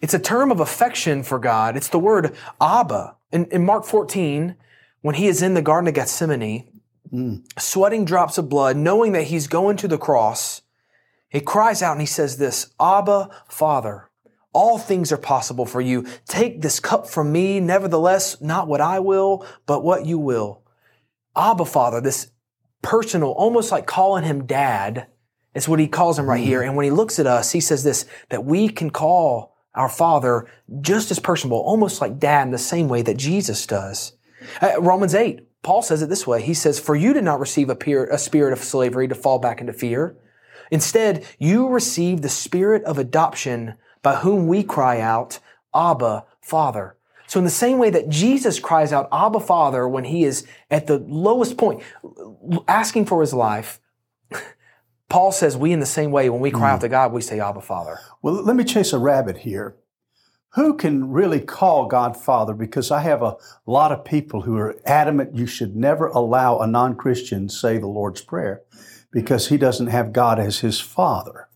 It's 0.00 0.14
a 0.14 0.18
term 0.18 0.52
of 0.52 0.60
affection 0.60 1.22
for 1.22 1.38
God. 1.38 1.76
It's 1.76 1.88
the 1.88 1.98
word 1.98 2.36
Abba. 2.60 3.16
In, 3.32 3.46
in 3.46 3.64
Mark 3.64 3.84
14, 3.84 4.56
when 5.02 5.14
he 5.14 5.26
is 5.26 5.42
in 5.42 5.54
the 5.54 5.62
Garden 5.62 5.88
of 5.88 5.94
Gethsemane, 5.94 6.80
mm. 7.12 7.42
sweating 7.58 8.04
drops 8.04 8.38
of 8.38 8.48
blood, 8.48 8.76
knowing 8.76 9.12
that 9.12 9.24
he's 9.24 9.46
going 9.46 9.76
to 9.78 9.88
the 9.88 9.98
cross, 9.98 10.62
he 11.28 11.40
cries 11.40 11.82
out 11.82 11.92
and 11.92 12.00
he 12.00 12.06
says 12.06 12.38
this, 12.38 12.74
Abba, 12.80 13.30
Father, 13.48 14.10
all 14.52 14.78
things 14.78 15.12
are 15.12 15.16
possible 15.16 15.64
for 15.64 15.80
you. 15.80 16.04
Take 16.26 16.60
this 16.60 16.80
cup 16.80 17.06
from 17.06 17.30
me. 17.30 17.60
Nevertheless, 17.60 18.40
not 18.40 18.66
what 18.66 18.80
I 18.80 18.98
will, 18.98 19.46
but 19.64 19.84
what 19.84 20.06
you 20.06 20.18
will. 20.18 20.62
Abba, 21.36 21.64
Father, 21.64 22.00
this 22.00 22.32
personal, 22.82 23.30
almost 23.30 23.70
like 23.70 23.86
calling 23.86 24.24
him 24.24 24.46
dad, 24.46 25.06
is 25.54 25.68
what 25.68 25.80
he 25.80 25.86
calls 25.86 26.18
him 26.18 26.28
right 26.28 26.42
mm. 26.42 26.46
here. 26.46 26.62
And 26.62 26.76
when 26.76 26.84
he 26.84 26.90
looks 26.90 27.18
at 27.18 27.26
us, 27.26 27.52
he 27.52 27.60
says 27.60 27.84
this, 27.84 28.06
that 28.28 28.44
we 28.44 28.68
can 28.68 28.90
call 28.90 29.56
our 29.74 29.88
Father 29.88 30.46
just 30.80 31.10
as 31.10 31.18
personable, 31.18 31.58
almost 31.58 32.00
like 32.00 32.18
dad 32.18 32.46
in 32.46 32.52
the 32.52 32.58
same 32.58 32.88
way 32.88 33.02
that 33.02 33.16
Jesus 33.16 33.66
does. 33.66 34.12
Uh, 34.60 34.80
Romans 34.80 35.14
8, 35.14 35.46
Paul 35.62 35.82
says 35.82 36.02
it 36.02 36.08
this 36.08 36.26
way. 36.26 36.42
He 36.42 36.54
says, 36.54 36.80
For 36.80 36.96
you 36.96 37.12
did 37.12 37.24
not 37.24 37.40
receive 37.40 37.68
a, 37.70 37.76
peer, 37.76 38.06
a 38.06 38.18
spirit 38.18 38.52
of 38.52 38.60
slavery 38.60 39.08
to 39.08 39.14
fall 39.14 39.38
back 39.38 39.60
into 39.60 39.72
fear. 39.72 40.16
Instead, 40.70 41.26
you 41.38 41.68
received 41.68 42.22
the 42.22 42.28
spirit 42.28 42.82
of 42.84 42.98
adoption 42.98 43.74
by 44.02 44.16
whom 44.16 44.46
we 44.46 44.62
cry 44.62 45.00
out, 45.00 45.38
Abba, 45.74 46.24
Father. 46.40 46.96
So 47.26 47.38
in 47.38 47.44
the 47.44 47.50
same 47.50 47.78
way 47.78 47.90
that 47.90 48.08
Jesus 48.08 48.58
cries 48.58 48.92
out, 48.92 49.08
Abba, 49.12 49.40
Father, 49.40 49.86
when 49.86 50.04
he 50.04 50.24
is 50.24 50.46
at 50.70 50.86
the 50.86 50.98
lowest 50.98 51.56
point, 51.56 51.82
asking 52.66 53.06
for 53.06 53.20
his 53.20 53.34
life, 53.34 53.80
Paul 55.10 55.32
says 55.32 55.56
we 55.56 55.72
in 55.72 55.80
the 55.80 55.86
same 55.86 56.10
way, 56.10 56.30
when 56.30 56.40
we 56.40 56.50
cry 56.50 56.70
mm. 56.70 56.74
out 56.74 56.80
to 56.80 56.88
God, 56.88 57.12
we 57.12 57.20
say, 57.20 57.40
Abba, 57.40 57.60
Father. 57.60 57.98
Well, 58.22 58.42
let 58.42 58.56
me 58.56 58.64
chase 58.64 58.94
a 58.94 58.98
rabbit 58.98 59.38
here 59.38 59.76
who 60.54 60.74
can 60.76 61.10
really 61.10 61.40
call 61.40 61.86
God 61.86 62.16
Father? 62.16 62.54
Because 62.54 62.90
I 62.90 63.00
have 63.00 63.22
a 63.22 63.36
lot 63.66 63.92
of 63.92 64.04
people 64.04 64.42
who 64.42 64.56
are 64.56 64.76
adamant 64.84 65.36
you 65.36 65.46
should 65.46 65.76
never 65.76 66.08
allow 66.08 66.58
a 66.58 66.66
non 66.66 66.96
Christian 66.96 67.48
say 67.48 67.78
the 67.78 67.86
Lord's 67.86 68.22
Prayer 68.22 68.62
because 69.12 69.48
he 69.48 69.56
doesn't 69.56 69.88
have 69.88 70.12
God 70.12 70.38
as 70.38 70.60
his 70.60 70.80
Father. 70.80 71.48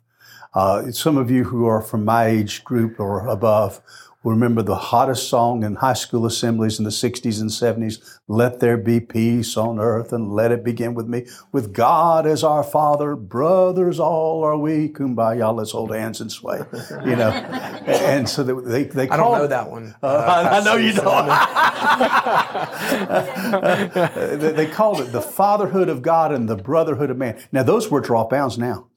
Uh, 0.55 0.93
some 0.93 1.17
of 1.17 1.31
you 1.31 1.45
who 1.45 1.67
are 1.67 1.81
from 1.81 2.05
my 2.05 2.27
age 2.27 2.63
group 2.63 3.01
or 3.01 3.27
above 3.27 3.81
remember 4.25 4.63
the 4.63 4.77
hottest 4.77 5.29
song 5.29 5.63
in 5.63 5.77
high 5.77 5.93
school 5.93 6.27
assemblies 6.27 6.79
in 6.79 6.85
the 6.85 6.91
60s 6.91 7.41
and 7.41 7.51
70s 7.51 8.19
let 8.27 8.59
there 8.61 8.77
be 8.77 9.01
peace 9.01 9.57
on 9.57 9.79
earth 9.79 10.13
and 10.13 10.33
let 10.33 10.51
it 10.51 10.65
begin 10.65 10.95
with 10.95 11.07
me. 11.07 11.27
With 11.53 11.73
god 11.75 12.27
as 12.27 12.43
our 12.43 12.65
father 12.65 13.15
brothers 13.17 14.01
all 14.01 14.43
are 14.43 14.57
we 14.57 14.89
kumbaya 14.89 15.55
let's 15.55 15.73
hold 15.73 15.95
hands 15.95 16.21
and 16.21 16.33
sway 16.33 16.63
you 17.05 17.17
know. 17.17 17.31
And 17.85 18.29
so 18.29 18.43
they 18.43 18.85
they 18.85 19.09
i 19.09 19.17
don't 19.17 19.39
know 19.39 19.47
that 19.47 19.71
one. 19.71 19.95
Uh, 20.03 20.07
uh, 20.07 20.49
i 20.53 20.61
know 20.65 20.77
you 20.77 20.93
don't. 20.93 21.05
They, 24.45 24.53
they 24.53 24.67
called 24.67 25.01
it 25.01 25.13
the 25.13 25.21
fatherhood 25.21 25.89
of 25.89 26.03
god 26.03 26.33
and 26.33 26.49
the 26.49 26.57
brotherhood 26.57 27.11
of 27.11 27.17
man. 27.17 27.39
Now 27.53 27.63
those 27.63 27.91
words 27.91 28.09
are 28.09 28.17
off 28.17 28.31
bounds 28.31 28.59
now 28.59 28.89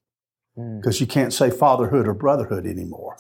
because 0.56 0.98
hmm. 0.98 1.04
you 1.04 1.08
can't 1.08 1.34
say 1.34 1.50
fatherhood 1.50 2.08
or 2.08 2.14
brotherhood 2.14 2.66
anymore. 2.66 3.18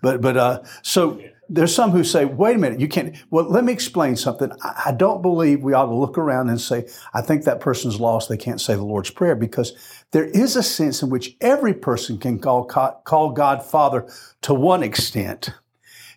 But 0.00 0.20
but 0.20 0.36
uh, 0.36 0.62
so 0.82 1.20
there's 1.48 1.74
some 1.74 1.92
who 1.92 2.04
say, 2.04 2.24
wait 2.24 2.56
a 2.56 2.58
minute, 2.58 2.80
you 2.80 2.88
can't. 2.88 3.16
Well, 3.30 3.48
let 3.48 3.64
me 3.64 3.72
explain 3.72 4.16
something. 4.16 4.52
I 4.62 4.92
don't 4.92 5.22
believe 5.22 5.62
we 5.62 5.72
ought 5.72 5.86
to 5.86 5.94
look 5.94 6.18
around 6.18 6.50
and 6.50 6.60
say, 6.60 6.86
I 7.14 7.22
think 7.22 7.44
that 7.44 7.60
person's 7.60 7.98
lost. 7.98 8.28
They 8.28 8.36
can't 8.36 8.60
say 8.60 8.74
the 8.74 8.84
Lord's 8.84 9.10
Prayer 9.10 9.34
because 9.34 9.72
there 10.10 10.26
is 10.26 10.56
a 10.56 10.62
sense 10.62 11.02
in 11.02 11.10
which 11.10 11.36
every 11.40 11.74
person 11.74 12.18
can 12.18 12.38
call, 12.38 12.64
call 12.64 13.30
God 13.30 13.64
Father 13.64 14.06
to 14.42 14.52
one 14.54 14.82
extent. 14.82 15.50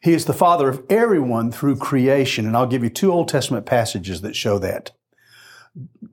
He 0.01 0.13
is 0.13 0.25
the 0.25 0.33
Father 0.33 0.67
of 0.67 0.83
everyone 0.89 1.51
through 1.51 1.77
creation. 1.77 2.45
And 2.45 2.57
I'll 2.57 2.67
give 2.67 2.83
you 2.83 2.89
two 2.89 3.11
Old 3.11 3.29
Testament 3.29 3.65
passages 3.65 4.21
that 4.21 4.35
show 4.35 4.59
that. 4.59 4.91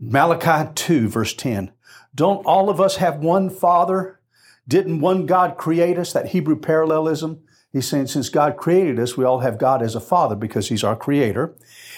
Malachi 0.00 0.70
2, 0.74 1.08
verse 1.08 1.34
10. 1.34 1.72
Don't 2.14 2.44
all 2.46 2.70
of 2.70 2.80
us 2.80 2.96
have 2.96 3.18
one 3.18 3.50
Father? 3.50 4.20
Didn't 4.66 5.00
one 5.00 5.26
God 5.26 5.56
create 5.56 5.98
us? 5.98 6.12
That 6.12 6.28
Hebrew 6.28 6.56
parallelism. 6.56 7.42
He's 7.72 7.86
saying 7.86 8.06
since 8.06 8.28
God 8.28 8.56
created 8.56 8.98
us, 8.98 9.16
we 9.16 9.24
all 9.24 9.40
have 9.40 9.58
God 9.58 9.82
as 9.82 9.94
a 9.94 10.00
father 10.00 10.34
because 10.34 10.68
he's 10.68 10.84
our 10.84 10.96
creator. 10.96 11.54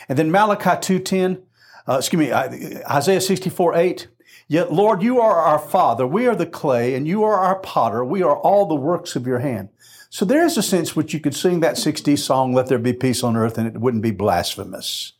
And 0.08 0.18
then 0.18 0.30
Malachi 0.30 0.70
2.10, 0.70 1.42
uh, 1.88 1.98
excuse 1.98 2.18
me, 2.18 2.32
Isaiah 2.32 3.20
64, 3.20 3.76
8. 3.76 4.08
Yet, 4.48 4.72
Lord, 4.72 5.02
you 5.02 5.20
are 5.20 5.36
our 5.36 5.60
father. 5.60 6.06
We 6.06 6.26
are 6.26 6.34
the 6.34 6.46
clay 6.46 6.94
and 6.94 7.06
you 7.06 7.22
are 7.22 7.38
our 7.38 7.60
potter. 7.60 8.04
We 8.04 8.22
are 8.22 8.36
all 8.36 8.66
the 8.66 8.74
works 8.74 9.14
of 9.14 9.26
your 9.26 9.38
hand. 9.38 9.68
So 10.08 10.24
there 10.24 10.44
is 10.44 10.58
a 10.58 10.62
sense 10.62 10.96
which 10.96 11.14
you 11.14 11.20
could 11.20 11.36
sing 11.36 11.60
that 11.60 11.76
60s 11.76 12.18
song, 12.18 12.52
Let 12.52 12.66
There 12.66 12.80
Be 12.80 12.92
Peace 12.92 13.22
on 13.22 13.36
Earth, 13.36 13.56
and 13.58 13.68
it 13.68 13.78
wouldn't 13.78 14.02
be 14.02 14.10
blasphemous. 14.10 15.12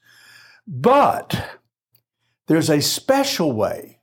But 0.67 1.61
there's 2.49 2.69
a 2.69 2.83
special 2.83 3.53
way 3.53 4.00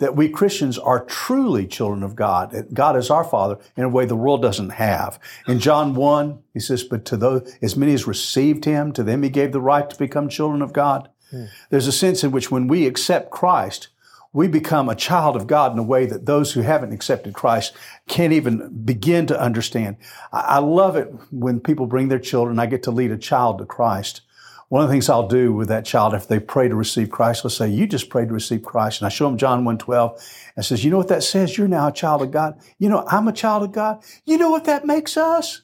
that 0.00 0.16
we 0.16 0.28
Christians 0.28 0.78
are 0.78 1.04
truly 1.04 1.66
children 1.66 2.02
of 2.02 2.16
God. 2.16 2.66
God 2.74 2.96
is 2.96 3.10
our 3.10 3.24
Father 3.24 3.58
in 3.76 3.84
a 3.84 3.88
way 3.88 4.04
the 4.04 4.16
world 4.16 4.42
doesn't 4.42 4.70
have. 4.70 5.20
In 5.46 5.60
John 5.60 5.94
1, 5.94 6.42
he 6.52 6.60
says, 6.60 6.82
but 6.82 7.04
to 7.06 7.16
those, 7.16 7.56
as 7.62 7.76
many 7.76 7.92
as 7.94 8.06
received 8.06 8.64
him, 8.64 8.92
to 8.92 9.02
them 9.02 9.22
he 9.22 9.30
gave 9.30 9.52
the 9.52 9.60
right 9.60 9.88
to 9.88 9.96
become 9.96 10.28
children 10.28 10.62
of 10.62 10.72
God. 10.72 11.08
Hmm. 11.30 11.44
There's 11.68 11.86
a 11.86 11.92
sense 11.92 12.24
in 12.24 12.32
which 12.32 12.50
when 12.50 12.66
we 12.66 12.86
accept 12.86 13.30
Christ, 13.30 13.88
we 14.32 14.48
become 14.48 14.88
a 14.88 14.94
child 14.94 15.36
of 15.36 15.46
God 15.46 15.72
in 15.72 15.78
a 15.78 15.82
way 15.82 16.06
that 16.06 16.26
those 16.26 16.52
who 16.52 16.62
haven't 16.62 16.92
accepted 16.92 17.34
Christ 17.34 17.74
can't 18.06 18.32
even 18.32 18.84
begin 18.84 19.26
to 19.26 19.40
understand. 19.40 19.96
I 20.32 20.58
love 20.60 20.96
it 20.96 21.12
when 21.30 21.60
people 21.60 21.86
bring 21.86 22.08
their 22.08 22.20
children. 22.20 22.58
I 22.58 22.66
get 22.66 22.84
to 22.84 22.90
lead 22.90 23.10
a 23.10 23.18
child 23.18 23.58
to 23.58 23.66
Christ. 23.66 24.22
One 24.70 24.82
of 24.82 24.88
the 24.88 24.94
things 24.94 25.08
I'll 25.08 25.28
do 25.28 25.52
with 25.52 25.68
that 25.68 25.84
child, 25.84 26.14
if 26.14 26.26
they 26.26 26.40
pray 26.40 26.68
to 26.68 26.74
receive 26.74 27.10
Christ, 27.10 27.44
let's 27.44 27.56
say, 27.56 27.68
you 27.68 27.86
just 27.86 28.08
prayed 28.08 28.28
to 28.28 28.34
receive 28.34 28.62
Christ. 28.62 29.00
And 29.00 29.06
I 29.06 29.10
show 29.10 29.26
them 29.28 29.36
John 29.36 29.64
1.12 29.64 30.50
and 30.56 30.64
says, 30.64 30.84
you 30.84 30.90
know 30.90 30.96
what 30.96 31.08
that 31.08 31.22
says? 31.22 31.58
You're 31.58 31.68
now 31.68 31.88
a 31.88 31.92
child 31.92 32.22
of 32.22 32.30
God. 32.30 32.58
You 32.78 32.88
know, 32.88 33.04
I'm 33.06 33.28
a 33.28 33.32
child 33.32 33.62
of 33.62 33.72
God. 33.72 34.02
You 34.24 34.38
know 34.38 34.50
what 34.50 34.64
that 34.64 34.86
makes 34.86 35.16
us? 35.16 35.62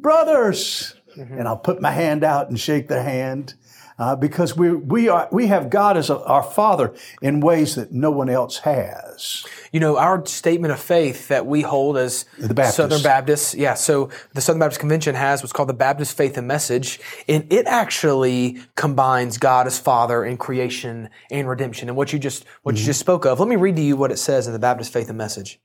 brothers, 0.00 0.94
mm-hmm. 1.16 1.38
and 1.38 1.48
I'll 1.48 1.56
put 1.56 1.80
my 1.80 1.90
hand 1.90 2.24
out 2.24 2.48
and 2.48 2.58
shake 2.58 2.88
their 2.88 3.02
hand. 3.02 3.54
Uh, 3.98 4.14
because 4.14 4.56
we 4.56 4.72
we 4.72 5.08
are 5.08 5.28
we 5.32 5.48
have 5.48 5.70
God 5.70 5.96
as 5.96 6.08
a, 6.08 6.22
our 6.22 6.42
Father 6.42 6.94
in 7.20 7.40
ways 7.40 7.74
that 7.74 7.90
no 7.90 8.12
one 8.12 8.30
else 8.30 8.58
has. 8.58 9.44
You 9.72 9.80
know, 9.80 9.96
our 9.96 10.24
statement 10.24 10.72
of 10.72 10.78
faith 10.78 11.26
that 11.28 11.46
we 11.46 11.62
hold 11.62 11.96
as 11.96 12.24
The 12.38 12.54
Baptists. 12.54 12.76
Southern 12.76 13.02
Baptists, 13.02 13.54
yeah. 13.56 13.74
So 13.74 14.10
the 14.34 14.40
Southern 14.40 14.60
Baptist 14.60 14.78
Convention 14.78 15.16
has 15.16 15.42
what's 15.42 15.52
called 15.52 15.68
the 15.68 15.74
Baptist 15.74 16.16
Faith 16.16 16.38
and 16.38 16.46
Message, 16.46 17.00
and 17.26 17.52
it 17.52 17.66
actually 17.66 18.60
combines 18.76 19.36
God 19.36 19.66
as 19.66 19.80
Father 19.80 20.24
in 20.24 20.36
creation 20.36 21.10
and 21.28 21.48
redemption. 21.48 21.88
And 21.88 21.96
what 21.96 22.12
you 22.12 22.20
just 22.20 22.44
what 22.62 22.78
you 22.78 22.84
just 22.84 23.00
spoke 23.00 23.26
of, 23.26 23.40
let 23.40 23.48
me 23.48 23.56
read 23.56 23.74
to 23.76 23.82
you 23.82 23.96
what 23.96 24.12
it 24.12 24.18
says 24.18 24.46
in 24.46 24.52
the 24.52 24.60
Baptist 24.60 24.92
Faith 24.92 25.08
and 25.08 25.18
Message. 25.18 25.58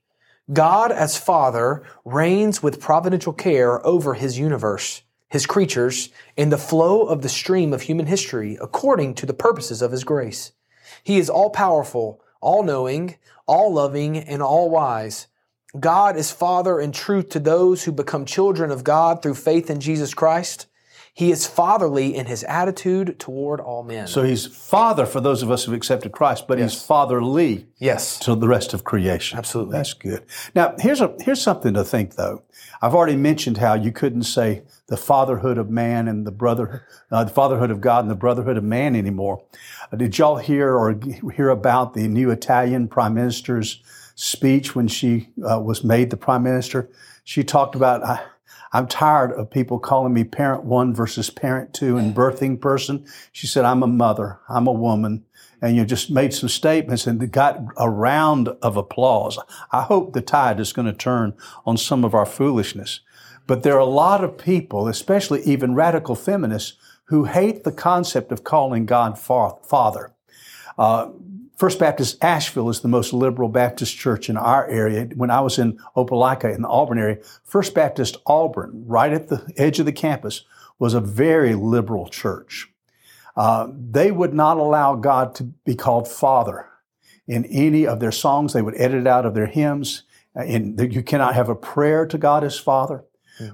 God 0.52 0.90
as 0.90 1.16
Father 1.16 1.84
reigns 2.04 2.62
with 2.62 2.80
providential 2.80 3.32
care 3.32 3.84
over 3.86 4.14
His 4.14 4.38
universe, 4.38 5.02
His 5.28 5.46
creatures, 5.46 6.10
in 6.36 6.50
the 6.50 6.58
flow 6.58 7.06
of 7.06 7.22
the 7.22 7.28
stream 7.28 7.72
of 7.72 7.82
human 7.82 8.06
history 8.06 8.56
according 8.60 9.14
to 9.14 9.26
the 9.26 9.34
purposes 9.34 9.82
of 9.82 9.92
His 9.92 10.04
grace. 10.04 10.52
He 11.02 11.18
is 11.18 11.30
all 11.30 11.50
powerful, 11.50 12.20
all 12.40 12.62
knowing, 12.62 13.16
all 13.46 13.72
loving, 13.72 14.16
and 14.16 14.42
all 14.42 14.70
wise. 14.70 15.26
God 15.78 16.16
is 16.16 16.30
Father 16.30 16.78
in 16.78 16.92
truth 16.92 17.30
to 17.30 17.40
those 17.40 17.84
who 17.84 17.92
become 17.92 18.24
children 18.24 18.70
of 18.70 18.84
God 18.84 19.22
through 19.22 19.34
faith 19.34 19.70
in 19.70 19.80
Jesus 19.80 20.14
Christ. 20.14 20.66
He 21.16 21.30
is 21.30 21.46
fatherly 21.46 22.12
in 22.12 22.26
his 22.26 22.42
attitude 22.42 23.20
toward 23.20 23.60
all 23.60 23.84
men. 23.84 24.08
So 24.08 24.24
he's 24.24 24.46
Father 24.46 25.06
for 25.06 25.20
those 25.20 25.44
of 25.44 25.50
us 25.50 25.62
who've 25.62 25.74
accepted 25.74 26.10
Christ, 26.10 26.48
but 26.48 26.58
he's 26.58 26.74
fatherly 26.74 27.68
yes. 27.78 28.18
to 28.18 28.34
the 28.34 28.48
rest 28.48 28.74
of 28.74 28.82
creation. 28.82 29.38
Absolutely. 29.38 29.76
That's 29.76 29.92
good. 29.92 30.24
Now, 30.56 30.74
here's 30.76 31.00
a 31.00 31.14
here's 31.20 31.40
something 31.40 31.72
to 31.74 31.84
think 31.84 32.16
though. 32.16 32.42
I've 32.82 32.96
already 32.96 33.14
mentioned 33.14 33.58
how 33.58 33.74
you 33.74 33.92
couldn't 33.92 34.24
say 34.24 34.64
the 34.88 34.96
fatherhood 34.96 35.56
of 35.56 35.70
man 35.70 36.08
and 36.08 36.26
the 36.26 36.32
brother, 36.32 36.84
uh, 37.12 37.22
the 37.22 37.30
fatherhood 37.30 37.70
of 37.70 37.80
God 37.80 38.02
and 38.02 38.10
the 38.10 38.16
brotherhood 38.16 38.56
of 38.56 38.64
man 38.64 38.96
anymore. 38.96 39.44
Uh, 39.92 39.96
did 39.96 40.18
y'all 40.18 40.38
hear 40.38 40.74
or 40.74 40.98
hear 41.36 41.48
about 41.48 41.94
the 41.94 42.08
new 42.08 42.32
Italian 42.32 42.88
prime 42.88 43.14
minister's 43.14 43.80
speech 44.16 44.74
when 44.74 44.88
she 44.88 45.28
uh, 45.48 45.60
was 45.60 45.84
made 45.84 46.10
the 46.10 46.16
prime 46.16 46.42
minister? 46.42 46.90
She 47.22 47.44
talked 47.44 47.76
about. 47.76 48.02
I'm 48.74 48.88
tired 48.88 49.30
of 49.32 49.50
people 49.50 49.78
calling 49.78 50.12
me 50.12 50.24
parent 50.24 50.64
one 50.64 50.92
versus 50.92 51.30
parent 51.30 51.72
two 51.72 51.96
and 51.96 52.12
birthing 52.12 52.60
person. 52.60 53.06
She 53.30 53.46
said, 53.46 53.64
I'm 53.64 53.84
a 53.84 53.86
mother. 53.86 54.40
I'm 54.48 54.66
a 54.66 54.72
woman. 54.72 55.24
And 55.62 55.76
you 55.76 55.84
just 55.84 56.10
made 56.10 56.34
some 56.34 56.48
statements 56.48 57.06
and 57.06 57.30
got 57.30 57.60
a 57.76 57.88
round 57.88 58.48
of 58.60 58.76
applause. 58.76 59.38
I 59.70 59.82
hope 59.82 60.12
the 60.12 60.20
tide 60.20 60.58
is 60.58 60.72
going 60.72 60.86
to 60.86 60.92
turn 60.92 61.34
on 61.64 61.76
some 61.76 62.04
of 62.04 62.14
our 62.14 62.26
foolishness. 62.26 62.98
But 63.46 63.62
there 63.62 63.76
are 63.76 63.78
a 63.78 63.84
lot 63.84 64.24
of 64.24 64.36
people, 64.36 64.88
especially 64.88 65.42
even 65.42 65.76
radical 65.76 66.16
feminists, 66.16 66.76
who 67.04 67.24
hate 67.24 67.62
the 67.62 67.72
concept 67.72 68.32
of 68.32 68.42
calling 68.42 68.86
God 68.86 69.18
fa- 69.18 69.54
Father. 69.62 70.12
Uh, 70.76 71.10
First 71.64 71.78
Baptist 71.78 72.22
Asheville 72.22 72.68
is 72.68 72.80
the 72.80 72.88
most 72.88 73.14
liberal 73.14 73.48
Baptist 73.48 73.96
church 73.96 74.28
in 74.28 74.36
our 74.36 74.68
area. 74.68 75.08
When 75.14 75.30
I 75.30 75.40
was 75.40 75.58
in 75.58 75.78
Opelika 75.96 76.54
in 76.54 76.60
the 76.60 76.68
Auburn 76.68 76.98
area, 76.98 77.16
First 77.42 77.72
Baptist 77.72 78.18
Auburn, 78.26 78.84
right 78.86 79.10
at 79.10 79.28
the 79.28 79.50
edge 79.56 79.78
of 79.78 79.86
the 79.86 79.92
campus, 79.92 80.44
was 80.78 80.92
a 80.92 81.00
very 81.00 81.54
liberal 81.54 82.06
church. 82.06 82.70
Uh, 83.34 83.68
they 83.72 84.10
would 84.10 84.34
not 84.34 84.58
allow 84.58 84.94
God 84.94 85.34
to 85.36 85.44
be 85.44 85.74
called 85.74 86.06
Father 86.06 86.68
in 87.26 87.46
any 87.46 87.86
of 87.86 87.98
their 87.98 88.12
songs. 88.12 88.52
They 88.52 88.60
would 88.60 88.76
edit 88.76 89.00
it 89.00 89.06
out 89.06 89.24
of 89.24 89.32
their 89.32 89.46
hymns. 89.46 90.02
Uh, 90.36 90.42
In, 90.42 90.76
you 90.92 91.02
cannot 91.02 91.34
have 91.34 91.48
a 91.48 91.54
prayer 91.54 92.04
to 92.04 92.18
God 92.18 92.44
as 92.44 92.58
Father. 92.58 93.06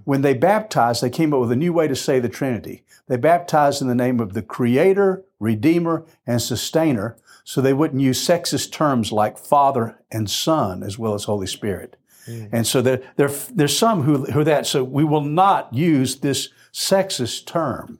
When 0.05 0.23
they 0.23 0.35
baptized, 0.35 1.01
they 1.01 1.11
came 1.11 1.33
up 1.33 1.41
with 1.41 1.53
a 1.53 1.57
new 1.57 1.73
way 1.73 1.87
to 1.87 1.95
say 1.95 2.19
the 2.19 2.29
Trinity. 2.29 2.83
They 3.07 3.17
baptized 3.17 3.81
in 3.81 3.87
the 3.87 3.95
name 3.95 4.19
of 4.19 4.35
the 4.35 4.43
Creator, 4.43 5.25
Redeemer, 5.39 6.05
and 6.27 6.43
Sustainer, 6.43 7.17
so 7.51 7.61
they 7.61 7.73
wouldn't 7.73 8.01
use 8.01 8.25
sexist 8.25 8.71
terms 8.71 9.11
like 9.11 9.37
Father 9.37 9.99
and 10.09 10.31
Son 10.31 10.85
as 10.85 11.01
well 11.01 11.15
as 11.15 11.25
Holy 11.25 11.49
Spirit. 11.49 11.97
And 12.53 12.65
so 12.65 12.81
there, 12.81 13.03
there, 13.17 13.29
there's 13.53 13.77
some 13.77 14.03
who, 14.03 14.25
who 14.27 14.45
that. 14.45 14.69
So 14.69 14.85
we 14.85 15.03
will 15.03 15.25
not 15.25 15.75
use 15.75 16.21
this 16.21 16.51
sexist 16.73 17.47
term. 17.47 17.99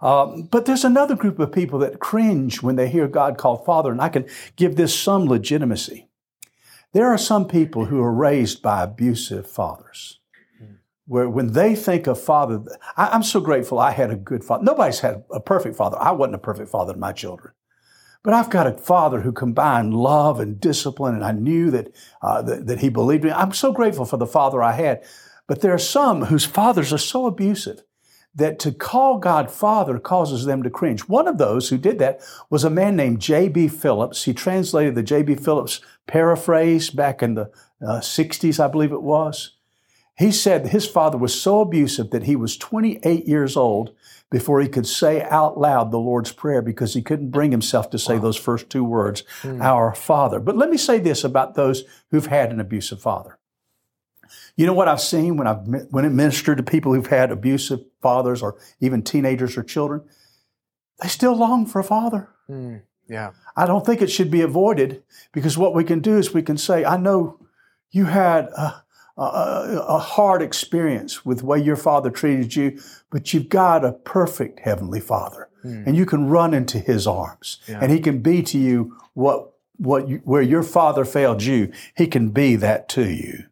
Um, 0.00 0.42
but 0.42 0.66
there's 0.66 0.84
another 0.84 1.16
group 1.16 1.40
of 1.40 1.50
people 1.50 1.80
that 1.80 1.98
cringe 1.98 2.62
when 2.62 2.76
they 2.76 2.88
hear 2.88 3.08
God 3.08 3.38
called 3.38 3.64
Father, 3.66 3.90
and 3.90 4.00
I 4.00 4.08
can 4.08 4.28
give 4.54 4.76
this 4.76 4.96
some 4.96 5.24
legitimacy. 5.24 6.06
There 6.92 7.08
are 7.08 7.18
some 7.18 7.48
people 7.48 7.86
who 7.86 8.00
are 8.00 8.14
raised 8.14 8.62
by 8.62 8.84
abusive 8.84 9.50
fathers 9.50 10.20
where 11.08 11.28
when 11.28 11.54
they 11.54 11.74
think 11.74 12.06
of 12.06 12.20
father, 12.20 12.62
I, 12.96 13.16
am 13.16 13.24
so 13.24 13.40
grateful 13.40 13.80
I 13.80 13.90
had 13.90 14.12
a 14.12 14.16
good 14.16 14.44
father. 14.44 14.62
Nobody's 14.62 15.00
had 15.00 15.24
a 15.32 15.40
perfect 15.40 15.74
father. 15.74 15.96
I 15.98 16.12
wasn't 16.12 16.36
a 16.36 16.38
perfect 16.38 16.70
father 16.70 16.92
to 16.92 16.98
my 17.00 17.10
children. 17.10 17.52
But 18.22 18.34
I've 18.34 18.50
got 18.50 18.66
a 18.66 18.72
father 18.72 19.22
who 19.22 19.32
combined 19.32 19.94
love 19.94 20.40
and 20.40 20.60
discipline, 20.60 21.14
and 21.14 21.24
I 21.24 21.32
knew 21.32 21.70
that, 21.70 21.94
uh, 22.20 22.42
that, 22.42 22.66
that 22.66 22.80
he 22.80 22.90
believed 22.90 23.24
me. 23.24 23.30
I'm 23.30 23.52
so 23.52 23.72
grateful 23.72 24.04
for 24.04 24.18
the 24.18 24.26
father 24.26 24.62
I 24.62 24.72
had. 24.72 25.02
But 25.46 25.62
there 25.62 25.72
are 25.72 25.78
some 25.78 26.26
whose 26.26 26.44
fathers 26.44 26.92
are 26.92 26.98
so 26.98 27.26
abusive 27.26 27.82
that 28.34 28.58
to 28.60 28.72
call 28.72 29.18
God 29.18 29.50
Father 29.50 29.98
causes 29.98 30.44
them 30.44 30.62
to 30.62 30.70
cringe. 30.70 31.08
One 31.08 31.26
of 31.26 31.38
those 31.38 31.68
who 31.68 31.78
did 31.78 31.98
that 31.98 32.20
was 32.48 32.62
a 32.62 32.70
man 32.70 32.94
named 32.94 33.20
J.B. 33.20 33.68
Phillips. 33.68 34.24
He 34.24 34.32
translated 34.32 34.94
the 34.94 35.02
J.B. 35.02 35.36
Phillips 35.36 35.80
paraphrase 36.06 36.90
back 36.90 37.22
in 37.22 37.34
the 37.34 37.50
uh, 37.82 38.00
60s, 38.00 38.62
I 38.62 38.68
believe 38.68 38.92
it 38.92 39.02
was. 39.02 39.56
He 40.16 40.30
said 40.30 40.68
his 40.68 40.86
father 40.86 41.16
was 41.16 41.40
so 41.40 41.60
abusive 41.60 42.10
that 42.10 42.24
he 42.24 42.36
was 42.36 42.56
28 42.56 43.26
years 43.26 43.56
old 43.56 43.94
before 44.30 44.60
he 44.60 44.68
could 44.68 44.86
say 44.86 45.22
out 45.22 45.58
loud 45.58 45.90
the 45.90 45.98
Lord's 45.98 46.32
Prayer 46.32 46.62
because 46.62 46.94
he 46.94 47.02
couldn't 47.02 47.30
bring 47.30 47.50
himself 47.50 47.90
to 47.90 47.98
say 47.98 48.16
those 48.16 48.36
first 48.36 48.70
two 48.70 48.84
words, 48.84 49.24
Our 49.44 49.94
Father. 49.94 50.38
But 50.38 50.56
let 50.56 50.70
me 50.70 50.76
say 50.76 50.98
this 50.98 51.24
about 51.24 51.54
those 51.54 51.82
who've 52.10 52.26
had 52.26 52.52
an 52.52 52.60
abusive 52.60 53.02
father. 53.02 53.38
You 54.56 54.66
know 54.66 54.72
what 54.72 54.88
I've 54.88 55.00
seen 55.00 55.36
when 55.36 55.46
I've 55.46 55.66
when 55.90 56.04
I 56.04 56.08
ministered 56.08 56.58
to 56.58 56.62
people 56.62 56.94
who've 56.94 57.06
had 57.06 57.32
abusive 57.32 57.80
fathers 58.00 58.42
or 58.42 58.56
even 58.80 59.02
teenagers 59.02 59.56
or 59.56 59.64
children? 59.64 60.02
They 61.00 61.08
still 61.08 61.36
long 61.36 61.66
for 61.66 61.80
a 61.80 61.84
father. 61.84 62.28
Mm, 62.48 62.82
yeah. 63.08 63.32
I 63.56 63.66
don't 63.66 63.84
think 63.84 64.02
it 64.02 64.10
should 64.10 64.30
be 64.30 64.42
avoided 64.42 65.02
because 65.32 65.58
what 65.58 65.74
we 65.74 65.82
can 65.82 66.00
do 66.00 66.18
is 66.18 66.32
we 66.32 66.42
can 66.42 66.58
say, 66.58 66.84
I 66.84 66.96
know 66.96 67.40
you 67.90 68.04
had 68.04 68.46
a, 68.56 68.84
a, 69.24 69.84
a 69.88 69.98
hard 69.98 70.42
experience 70.42 71.24
with 71.24 71.38
the 71.38 71.46
way 71.46 71.60
your 71.60 71.76
father 71.76 72.10
treated 72.10 72.56
you, 72.56 72.80
but 73.10 73.32
you've 73.32 73.48
got 73.48 73.84
a 73.84 73.92
perfect 73.92 74.60
heavenly 74.60 75.00
father 75.00 75.48
and 75.62 75.94
you 75.96 76.06
can 76.06 76.26
run 76.28 76.54
into 76.54 76.78
his 76.78 77.06
arms 77.06 77.58
and 77.68 77.92
he 77.92 78.00
can 78.00 78.20
be 78.20 78.42
to 78.42 78.58
you 78.58 78.96
what, 79.12 79.52
what 79.76 80.08
you, 80.08 80.22
where 80.24 80.42
your 80.42 80.62
father 80.62 81.04
failed 81.04 81.42
you, 81.42 81.70
he 81.96 82.06
can 82.06 82.30
be 82.30 82.56
that 82.56 82.88
to 82.88 83.08
you. 83.08 83.44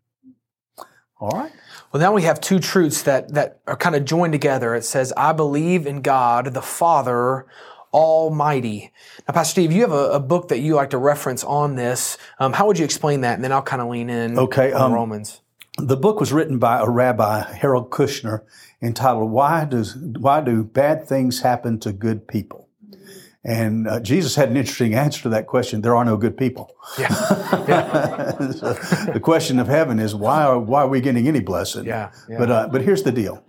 All 1.20 1.30
right. 1.30 1.52
Well, 1.92 2.00
now 2.00 2.12
we 2.12 2.22
have 2.22 2.40
two 2.40 2.60
truths 2.60 3.02
that, 3.02 3.34
that 3.34 3.60
are 3.66 3.76
kind 3.76 3.96
of 3.96 4.04
joined 4.04 4.32
together. 4.32 4.74
It 4.74 4.84
says, 4.84 5.12
I 5.16 5.32
believe 5.32 5.86
in 5.86 6.00
God, 6.00 6.54
the 6.54 6.62
Father 6.62 7.46
Almighty. 7.92 8.92
Now, 9.26 9.34
Pastor 9.34 9.52
Steve, 9.52 9.72
you 9.72 9.80
have 9.82 9.92
a, 9.92 10.12
a 10.12 10.20
book 10.20 10.48
that 10.48 10.58
you 10.58 10.74
like 10.74 10.90
to 10.90 10.98
reference 10.98 11.44
on 11.44 11.76
this. 11.76 12.18
Um, 12.38 12.52
how 12.52 12.66
would 12.66 12.78
you 12.78 12.84
explain 12.84 13.22
that? 13.22 13.34
And 13.34 13.44
then 13.44 13.52
I'll 13.52 13.62
kind 13.62 13.82
of 13.82 13.88
lean 13.88 14.10
in 14.10 14.38
Okay, 14.38 14.72
on 14.72 14.82
um, 14.82 14.92
Romans. 14.92 15.40
The 15.78 15.96
book 15.96 16.18
was 16.18 16.32
written 16.32 16.58
by 16.58 16.80
a 16.80 16.88
rabbi, 16.88 17.42
Harold 17.54 17.90
Kushner, 17.90 18.42
entitled 18.82 19.30
"Why 19.30 19.64
Does 19.64 19.94
Why 19.96 20.40
Do 20.40 20.64
Bad 20.64 21.06
Things 21.06 21.40
Happen 21.40 21.78
to 21.80 21.92
Good 21.92 22.26
People?" 22.26 22.68
And 23.44 23.86
uh, 23.86 24.00
Jesus 24.00 24.34
had 24.34 24.50
an 24.50 24.56
interesting 24.56 24.94
answer 24.94 25.22
to 25.22 25.28
that 25.30 25.46
question. 25.46 25.80
There 25.80 25.94
are 25.94 26.04
no 26.04 26.16
good 26.16 26.36
people. 26.36 26.74
Yeah. 26.98 27.14
So 28.38 28.72
the 29.12 29.20
question 29.20 29.58
of 29.58 29.68
heaven 29.68 29.98
is 29.98 30.14
why 30.14 30.44
are 30.44 30.58
why 30.58 30.82
are 30.82 30.88
we 30.88 31.00
getting 31.00 31.26
any 31.28 31.40
blessing? 31.40 31.84
Yeah, 31.84 32.12
yeah. 32.28 32.38
But 32.38 32.50
uh, 32.50 32.68
but 32.70 32.82
here's 32.82 33.02
the 33.02 33.12
deal. 33.12 33.42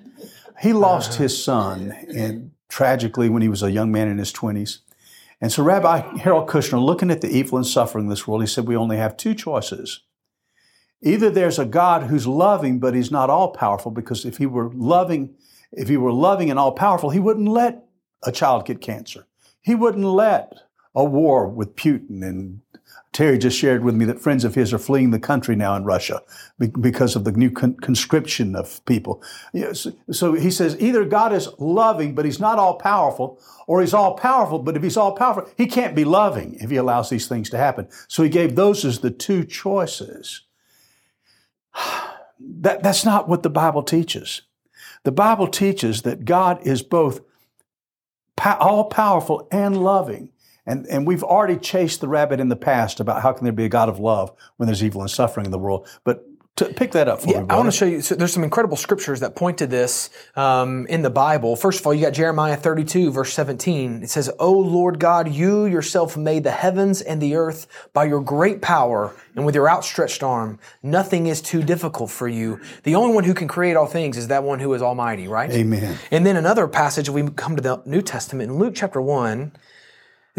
He 0.61 0.73
lost 0.73 1.15
his 1.15 1.41
son 1.41 1.91
and 2.13 2.51
tragically 2.69 3.29
when 3.29 3.41
he 3.41 3.49
was 3.49 3.63
a 3.63 3.71
young 3.71 3.91
man 3.91 4.07
in 4.07 4.17
his 4.17 4.31
twenties. 4.31 4.79
And 5.41 5.51
so 5.51 5.63
Rabbi 5.63 6.17
Harold 6.19 6.49
Kushner, 6.49 6.83
looking 6.83 7.11
at 7.11 7.21
the 7.21 7.29
evil 7.29 7.57
and 7.57 7.65
suffering 7.65 8.05
of 8.05 8.09
this 8.09 8.27
world, 8.27 8.41
he 8.41 8.47
said 8.47 8.67
we 8.67 8.75
only 8.75 8.97
have 8.97 9.15
two 9.15 9.33
choices. 9.33 10.01
Either 11.01 11.29
there's 11.29 11.59
a 11.59 11.65
God 11.65 12.03
who's 12.03 12.27
loving, 12.27 12.79
but 12.79 12.93
he's 12.93 13.11
not 13.11 13.29
all 13.29 13.51
powerful, 13.51 13.91
because 13.91 14.25
if 14.25 14.37
he 14.37 14.45
were 14.45 14.69
loving, 14.73 15.35
if 15.71 15.87
he 15.87 15.97
were 15.97 16.11
loving 16.11 16.49
and 16.49 16.59
all 16.59 16.73
powerful, 16.73 17.09
he 17.09 17.19
wouldn't 17.19 17.47
let 17.47 17.85
a 18.23 18.31
child 18.31 18.65
get 18.65 18.81
cancer. 18.81 19.25
He 19.61 19.75
wouldn't 19.75 20.05
let 20.05 20.53
a 20.93 21.05
war 21.05 21.47
with 21.47 21.75
Putin. 21.75 22.21
And 22.21 22.61
Terry 23.13 23.37
just 23.37 23.57
shared 23.57 23.83
with 23.83 23.95
me 23.95 24.03
that 24.05 24.19
friends 24.19 24.43
of 24.43 24.55
his 24.55 24.73
are 24.73 24.79
fleeing 24.79 25.11
the 25.11 25.19
country 25.19 25.55
now 25.55 25.75
in 25.75 25.83
Russia 25.83 26.21
because 26.81 27.15
of 27.15 27.23
the 27.23 27.31
new 27.31 27.49
con- 27.49 27.75
conscription 27.75 28.55
of 28.55 28.83
people. 28.85 29.23
So 30.11 30.33
he 30.33 30.51
says 30.51 30.75
either 30.79 31.05
God 31.05 31.31
is 31.33 31.47
loving, 31.59 32.13
but 32.13 32.25
he's 32.25 32.39
not 32.39 32.59
all 32.59 32.75
powerful, 32.75 33.39
or 33.67 33.81
he's 33.81 33.93
all 33.93 34.15
powerful, 34.15 34.59
but 34.59 34.75
if 34.75 34.83
he's 34.83 34.97
all 34.97 35.13
powerful, 35.13 35.49
he 35.55 35.65
can't 35.65 35.95
be 35.95 36.03
loving 36.03 36.55
if 36.59 36.69
he 36.69 36.75
allows 36.75 37.09
these 37.09 37.27
things 37.27 37.49
to 37.51 37.57
happen. 37.57 37.87
So 38.07 38.21
he 38.21 38.29
gave 38.29 38.55
those 38.55 38.83
as 38.83 38.99
the 38.99 39.11
two 39.11 39.45
choices. 39.45 40.41
That, 42.61 42.83
that's 42.83 43.03
not 43.03 43.27
what 43.27 43.43
the 43.43 43.49
Bible 43.49 43.83
teaches. 43.83 44.43
The 45.03 45.11
Bible 45.11 45.47
teaches 45.47 46.03
that 46.03 46.23
God 46.23 46.65
is 46.65 46.81
both 46.81 47.19
all 48.45 48.85
powerful 48.85 49.47
and 49.51 49.83
loving. 49.83 50.31
And, 50.65 50.85
and 50.87 51.07
we've 51.07 51.23
already 51.23 51.57
chased 51.57 51.99
the 51.99 52.07
rabbit 52.07 52.39
in 52.39 52.49
the 52.49 52.55
past 52.55 52.99
about 52.99 53.21
how 53.21 53.33
can 53.33 53.43
there 53.43 53.53
be 53.53 53.65
a 53.65 53.69
God 53.69 53.89
of 53.89 53.99
love 53.99 54.31
when 54.57 54.67
there's 54.67 54.83
evil 54.83 55.01
and 55.01 55.09
suffering 55.09 55.45
in 55.45 55.51
the 55.51 55.59
world. 55.59 55.87
But 56.03 56.25
pick 56.65 56.91
that 56.91 57.07
up 57.07 57.21
for 57.21 57.29
yeah, 57.29 57.41
me. 57.41 57.47
I 57.49 57.55
want 57.55 57.67
to 57.67 57.71
show 57.71 57.85
you. 57.85 58.01
So 58.01 58.15
there's 58.15 58.33
some 58.33 58.43
incredible 58.43 58.77
scriptures 58.77 59.19
that 59.19 59.35
point 59.35 59.57
to 59.59 59.67
this 59.67 60.09
um, 60.35 60.85
in 60.87 61.01
the 61.01 61.09
Bible. 61.09 61.55
First 61.55 61.79
of 61.79 61.87
all, 61.87 61.93
you 61.93 62.01
got 62.01 62.13
Jeremiah 62.13 62.57
32, 62.57 63.11
verse 63.11 63.33
17. 63.33 64.03
It 64.03 64.09
says, 64.09 64.29
"O 64.39 64.51
Lord 64.51 64.99
God, 64.99 65.31
you 65.31 65.65
yourself 65.65 66.17
made 66.17 66.43
the 66.43 66.51
heavens 66.51 67.01
and 67.01 67.21
the 67.21 67.35
earth 67.35 67.67
by 67.93 68.05
your 68.05 68.21
great 68.21 68.61
power 68.61 69.15
and 69.35 69.45
with 69.45 69.55
your 69.55 69.69
outstretched 69.69 70.23
arm. 70.23 70.59
Nothing 70.83 71.27
is 71.27 71.41
too 71.41 71.63
difficult 71.63 72.11
for 72.11 72.27
you. 72.27 72.59
The 72.83 72.95
only 72.95 73.13
one 73.13 73.23
who 73.23 73.33
can 73.33 73.47
create 73.47 73.75
all 73.75 73.87
things 73.87 74.17
is 74.17 74.27
that 74.27 74.43
one 74.43 74.59
who 74.59 74.73
is 74.73 74.81
Almighty." 74.81 75.27
Right? 75.27 75.49
Amen. 75.51 75.97
And 76.11 76.25
then 76.25 76.35
another 76.35 76.67
passage. 76.67 77.09
We 77.09 77.29
come 77.29 77.55
to 77.55 77.61
the 77.61 77.81
New 77.85 78.01
Testament 78.01 78.51
in 78.51 78.57
Luke 78.57 78.73
chapter 78.75 79.01
one. 79.01 79.53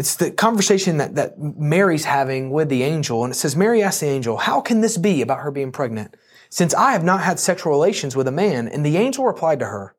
It's 0.01 0.15
the 0.15 0.31
conversation 0.31 0.97
that, 0.97 1.13
that 1.13 1.37
Mary's 1.37 2.05
having 2.05 2.49
with 2.49 2.69
the 2.69 2.81
angel. 2.81 3.23
And 3.23 3.31
it 3.31 3.35
says, 3.35 3.55
Mary 3.55 3.83
asked 3.83 3.99
the 3.99 4.07
angel, 4.07 4.35
How 4.35 4.59
can 4.59 4.81
this 4.81 4.97
be 4.97 5.21
about 5.21 5.41
her 5.41 5.51
being 5.51 5.71
pregnant? 5.71 6.17
Since 6.49 6.73
I 6.73 6.93
have 6.93 7.03
not 7.03 7.21
had 7.21 7.39
sexual 7.39 7.71
relations 7.71 8.15
with 8.15 8.27
a 8.27 8.31
man. 8.31 8.67
And 8.67 8.83
the 8.83 8.97
angel 8.97 9.25
replied 9.25 9.59
to 9.59 9.67
her, 9.67 9.95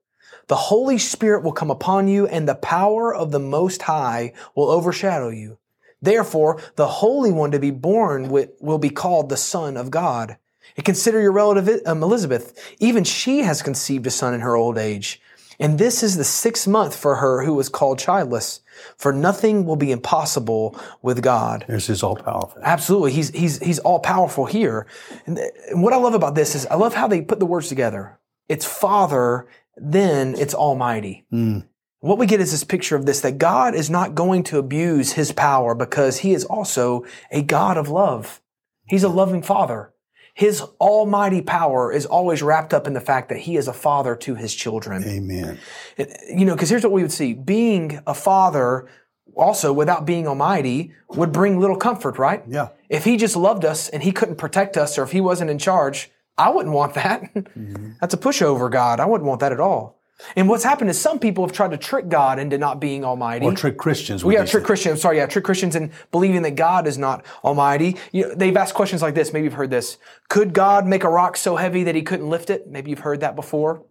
The 0.48 0.56
Holy 0.56 0.98
Spirit 0.98 1.44
will 1.44 1.52
come 1.52 1.70
upon 1.70 2.08
you, 2.08 2.26
and 2.26 2.48
the 2.48 2.56
power 2.56 3.14
of 3.14 3.30
the 3.30 3.38
Most 3.38 3.82
High 3.82 4.32
will 4.56 4.70
overshadow 4.70 5.28
you. 5.28 5.58
Therefore, 6.00 6.60
the 6.74 6.88
Holy 6.88 7.30
One 7.30 7.52
to 7.52 7.60
be 7.60 7.70
born 7.70 8.28
will 8.28 8.78
be 8.78 8.90
called 8.90 9.28
the 9.28 9.36
Son 9.36 9.76
of 9.76 9.92
God. 9.92 10.36
And 10.76 10.84
consider 10.84 11.20
your 11.20 11.30
relative 11.30 11.80
um, 11.86 12.02
Elizabeth. 12.02 12.74
Even 12.80 13.04
she 13.04 13.42
has 13.42 13.62
conceived 13.62 14.08
a 14.08 14.10
son 14.10 14.34
in 14.34 14.40
her 14.40 14.56
old 14.56 14.78
age. 14.78 15.20
And 15.62 15.78
this 15.78 16.02
is 16.02 16.16
the 16.16 16.24
sixth 16.24 16.66
month 16.66 16.96
for 16.96 17.14
her 17.16 17.44
who 17.44 17.54
was 17.54 17.68
called 17.68 18.00
childless. 18.00 18.62
For 18.96 19.12
nothing 19.12 19.64
will 19.64 19.76
be 19.76 19.92
impossible 19.92 20.76
with 21.02 21.22
God. 21.22 21.64
There's 21.68 21.86
his 21.86 22.02
all 22.02 22.16
powerful. 22.16 22.60
Absolutely. 22.64 23.12
He's, 23.12 23.30
he's, 23.30 23.60
he's 23.60 23.78
all 23.78 24.00
powerful 24.00 24.44
here. 24.44 24.88
And 25.24 25.38
what 25.74 25.92
I 25.92 25.98
love 25.98 26.14
about 26.14 26.34
this 26.34 26.56
is 26.56 26.66
I 26.66 26.74
love 26.74 26.94
how 26.94 27.06
they 27.06 27.22
put 27.22 27.38
the 27.38 27.46
words 27.46 27.68
together. 27.68 28.18
It's 28.48 28.66
Father, 28.66 29.46
then 29.76 30.34
it's 30.36 30.52
Almighty. 30.52 31.26
Mm. 31.32 31.68
What 32.00 32.18
we 32.18 32.26
get 32.26 32.40
is 32.40 32.50
this 32.50 32.64
picture 32.64 32.96
of 32.96 33.06
this 33.06 33.20
that 33.20 33.38
God 33.38 33.76
is 33.76 33.88
not 33.88 34.16
going 34.16 34.42
to 34.44 34.58
abuse 34.58 35.12
his 35.12 35.30
power 35.30 35.76
because 35.76 36.18
he 36.18 36.34
is 36.34 36.44
also 36.44 37.04
a 37.30 37.40
God 37.40 37.76
of 37.76 37.88
love. 37.88 38.42
He's 38.84 39.04
a 39.04 39.08
loving 39.08 39.42
Father. 39.42 39.91
His 40.34 40.62
almighty 40.80 41.42
power 41.42 41.92
is 41.92 42.06
always 42.06 42.42
wrapped 42.42 42.72
up 42.72 42.86
in 42.86 42.94
the 42.94 43.00
fact 43.00 43.28
that 43.28 43.38
he 43.38 43.56
is 43.56 43.68
a 43.68 43.72
father 43.72 44.16
to 44.16 44.34
his 44.34 44.54
children. 44.54 45.04
Amen. 45.04 45.58
You 45.98 46.46
know, 46.46 46.54
because 46.54 46.70
here's 46.70 46.82
what 46.82 46.92
we 46.92 47.02
would 47.02 47.12
see 47.12 47.34
being 47.34 48.00
a 48.06 48.14
father 48.14 48.88
also 49.34 49.72
without 49.72 50.06
being 50.06 50.26
almighty 50.26 50.92
would 51.10 51.32
bring 51.32 51.60
little 51.60 51.76
comfort, 51.76 52.18
right? 52.18 52.42
Yeah. 52.48 52.68
If 52.88 53.04
he 53.04 53.16
just 53.16 53.36
loved 53.36 53.64
us 53.64 53.88
and 53.88 54.02
he 54.02 54.12
couldn't 54.12 54.36
protect 54.36 54.76
us 54.76 54.98
or 54.98 55.02
if 55.02 55.12
he 55.12 55.20
wasn't 55.20 55.50
in 55.50 55.58
charge, 55.58 56.10
I 56.38 56.50
wouldn't 56.50 56.74
want 56.74 56.94
that. 56.94 57.22
Mm-hmm. 57.34 57.92
That's 58.00 58.14
a 58.14 58.18
pushover, 58.18 58.70
God. 58.70 59.00
I 59.00 59.06
wouldn't 59.06 59.28
want 59.28 59.40
that 59.40 59.52
at 59.52 59.60
all. 59.60 59.98
And 60.36 60.48
what's 60.48 60.64
happened 60.64 60.90
is 60.90 61.00
some 61.00 61.18
people 61.18 61.44
have 61.44 61.54
tried 61.54 61.70
to 61.72 61.76
trick 61.76 62.08
God 62.08 62.38
into 62.38 62.58
not 62.58 62.80
being 62.80 63.04
almighty. 63.04 63.46
Or 63.46 63.52
trick 63.52 63.76
Christians. 63.76 64.24
We 64.24 64.34
got 64.34 64.46
trick 64.46 64.64
Christians. 64.64 64.92
I'm 64.92 64.98
Sorry, 64.98 65.16
yeah, 65.18 65.26
trick 65.26 65.44
Christians 65.44 65.76
in 65.76 65.92
believing 66.10 66.42
that 66.42 66.52
God 66.52 66.86
is 66.86 66.98
not 66.98 67.24
almighty. 67.44 67.96
You 68.12 68.28
know, 68.28 68.34
they've 68.34 68.56
asked 68.56 68.74
questions 68.74 69.02
like 69.02 69.14
this. 69.14 69.32
Maybe 69.32 69.44
you've 69.44 69.54
heard 69.54 69.70
this. 69.70 69.98
Could 70.28 70.52
God 70.52 70.86
make 70.86 71.04
a 71.04 71.08
rock 71.08 71.36
so 71.36 71.56
heavy 71.56 71.84
that 71.84 71.94
he 71.94 72.02
couldn't 72.02 72.28
lift 72.28 72.50
it? 72.50 72.68
Maybe 72.68 72.90
you've 72.90 73.00
heard 73.00 73.20
that 73.20 73.36
before. 73.36 73.84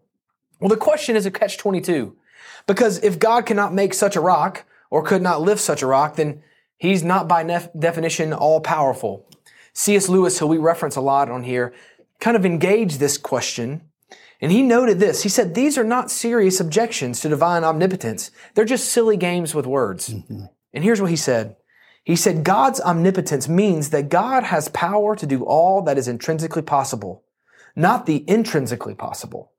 Well, 0.60 0.70
the 0.70 0.78
question 0.78 1.16
is 1.16 1.26
a 1.26 1.32
catch 1.32 1.58
22. 1.58 2.16
Because 2.68 3.04
if 3.04 3.20
God 3.20 3.46
cannot 3.46 3.74
make 3.74 3.94
such 3.94 4.16
a 4.16 4.22
rock 4.22 4.66
or 4.90 5.04
could 5.04 5.22
not 5.22 5.42
lift 5.42 5.62
such 5.62 5.82
a 5.82 5.88
rock, 5.88 6.16
then 6.16 6.44
he's 6.78 7.04
not 7.04 7.28
by 7.28 7.44
nef- 7.44 7.70
definition 7.78 8.34
all 8.34 8.62
powerful. 8.62 9.28
C.S. 9.74 10.10
Lewis, 10.10 10.40
who 10.40 10.48
we 10.48 10.58
reference 10.58 10.96
a 10.96 11.02
lot 11.02 11.30
on 11.30 11.44
here, 11.44 11.74
kind 12.20 12.38
of 12.38 12.46
engaged 12.46 13.00
this 13.00 13.18
question 13.18 13.82
and 14.42 14.52
he 14.52 14.64
noted 14.64 15.00
this. 15.00 15.22
He 15.22 15.30
said, 15.30 15.54
These 15.54 15.78
are 15.78 15.84
not 15.84 16.10
serious 16.10 16.60
objections 16.60 17.20
to 17.22 17.30
divine 17.30 17.64
omnipotence. 17.64 18.32
They're 18.56 18.66
just 18.66 18.90
silly 18.90 19.16
games 19.16 19.54
with 19.54 19.68
words. 19.68 20.10
Mm-hmm. 20.10 20.46
And 20.74 20.84
here's 20.84 21.00
what 21.00 21.12
he 21.12 21.16
said. 21.16 21.56
He 22.04 22.16
said, 22.16 22.44
God's 22.44 22.82
omnipotence 22.82 23.48
means 23.48 23.92
that 23.92 24.10
God 24.10 24.44
has 24.44 24.68
power 24.70 25.16
to 25.16 25.28
do 25.28 25.44
all 25.44 25.84
that 25.84 26.00
is 26.00 26.08
intrinsically 26.08 26.64
possible, 26.64 27.24
not 27.76 28.08
the 28.08 28.26
intrinsically 28.28 28.96
possible. 28.96 29.52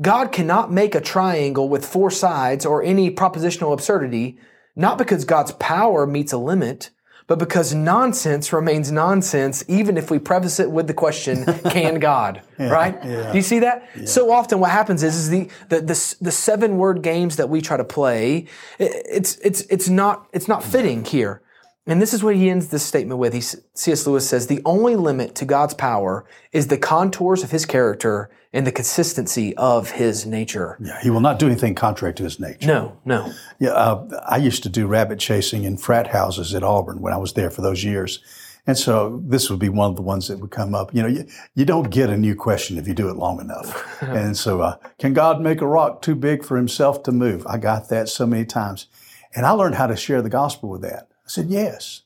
God 0.00 0.30
cannot 0.30 0.72
make 0.72 0.94
a 0.94 1.00
triangle 1.00 1.68
with 1.68 1.84
four 1.84 2.10
sides 2.10 2.64
or 2.64 2.82
any 2.82 3.12
propositional 3.12 3.72
absurdity, 3.72 4.38
not 4.76 4.98
because 4.98 5.24
God's 5.24 5.52
power 5.52 6.06
meets 6.06 6.32
a 6.32 6.38
limit, 6.38 6.90
but 7.26 7.38
because 7.38 7.72
nonsense 7.72 8.52
remains 8.52 8.92
nonsense, 8.92 9.64
even 9.66 9.96
if 9.96 10.10
we 10.10 10.18
preface 10.18 10.60
it 10.60 10.70
with 10.70 10.86
the 10.86 10.94
question, 10.94 11.44
can 11.70 11.98
God? 11.98 12.42
yeah, 12.58 12.68
right? 12.68 12.98
Yeah. 13.02 13.32
Do 13.32 13.38
you 13.38 13.42
see 13.42 13.60
that? 13.60 13.88
Yeah. 13.96 14.04
So 14.04 14.30
often 14.30 14.60
what 14.60 14.70
happens 14.70 15.02
is, 15.02 15.16
is 15.16 15.30
the, 15.30 15.48
the, 15.68 15.80
the, 15.80 16.16
the, 16.20 16.30
seven 16.30 16.76
word 16.76 17.00
games 17.02 17.36
that 17.36 17.48
we 17.48 17.62
try 17.62 17.76
to 17.78 17.84
play, 17.84 18.46
it's, 18.78 19.36
it's, 19.38 19.62
it's 19.62 19.88
not, 19.88 20.28
it's 20.32 20.48
not 20.48 20.62
fitting 20.62 21.04
here. 21.04 21.40
And 21.86 22.00
this 22.00 22.14
is 22.14 22.24
what 22.24 22.34
he 22.34 22.48
ends 22.48 22.68
this 22.68 22.82
statement 22.82 23.18
with. 23.18 23.34
He, 23.34 23.42
C.S. 23.42 24.06
Lewis 24.06 24.26
says, 24.28 24.46
the 24.46 24.62
only 24.64 24.96
limit 24.96 25.34
to 25.36 25.44
God's 25.44 25.74
power 25.74 26.24
is 26.50 26.68
the 26.68 26.78
contours 26.78 27.42
of 27.42 27.50
his 27.50 27.66
character 27.66 28.30
and 28.54 28.66
the 28.66 28.72
consistency 28.72 29.54
of 29.56 29.90
his 29.90 30.24
nature. 30.24 30.78
Yeah, 30.80 30.98
he 31.02 31.10
will 31.10 31.20
not 31.20 31.38
do 31.38 31.46
anything 31.46 31.74
contrary 31.74 32.14
to 32.14 32.22
his 32.22 32.40
nature. 32.40 32.66
No, 32.66 32.98
no. 33.04 33.30
Yeah, 33.58 33.70
uh, 33.70 34.22
I 34.26 34.38
used 34.38 34.62
to 34.62 34.70
do 34.70 34.86
rabbit 34.86 35.18
chasing 35.18 35.64
in 35.64 35.76
frat 35.76 36.06
houses 36.06 36.54
at 36.54 36.62
Auburn 36.62 37.02
when 37.02 37.12
I 37.12 37.18
was 37.18 37.34
there 37.34 37.50
for 37.50 37.60
those 37.60 37.84
years. 37.84 38.20
And 38.66 38.78
so 38.78 39.20
this 39.22 39.50
would 39.50 39.58
be 39.58 39.68
one 39.68 39.90
of 39.90 39.96
the 39.96 40.02
ones 40.02 40.28
that 40.28 40.38
would 40.38 40.50
come 40.50 40.74
up. 40.74 40.94
You 40.94 41.02
know, 41.02 41.08
you, 41.08 41.26
you 41.54 41.66
don't 41.66 41.90
get 41.90 42.08
a 42.08 42.16
new 42.16 42.34
question 42.34 42.78
if 42.78 42.88
you 42.88 42.94
do 42.94 43.10
it 43.10 43.16
long 43.16 43.40
enough. 43.40 44.02
and 44.02 44.36
so, 44.36 44.62
uh, 44.62 44.76
can 44.98 45.12
God 45.12 45.42
make 45.42 45.60
a 45.60 45.66
rock 45.66 46.00
too 46.00 46.14
big 46.14 46.44
for 46.44 46.56
himself 46.56 47.02
to 47.02 47.12
move? 47.12 47.46
I 47.46 47.58
got 47.58 47.90
that 47.90 48.08
so 48.08 48.26
many 48.26 48.46
times. 48.46 48.86
And 49.34 49.44
I 49.44 49.50
learned 49.50 49.74
how 49.74 49.86
to 49.86 49.96
share 49.96 50.22
the 50.22 50.30
gospel 50.30 50.70
with 50.70 50.80
that. 50.80 51.08
I 51.24 51.28
said, 51.28 51.46
yes. 51.46 52.02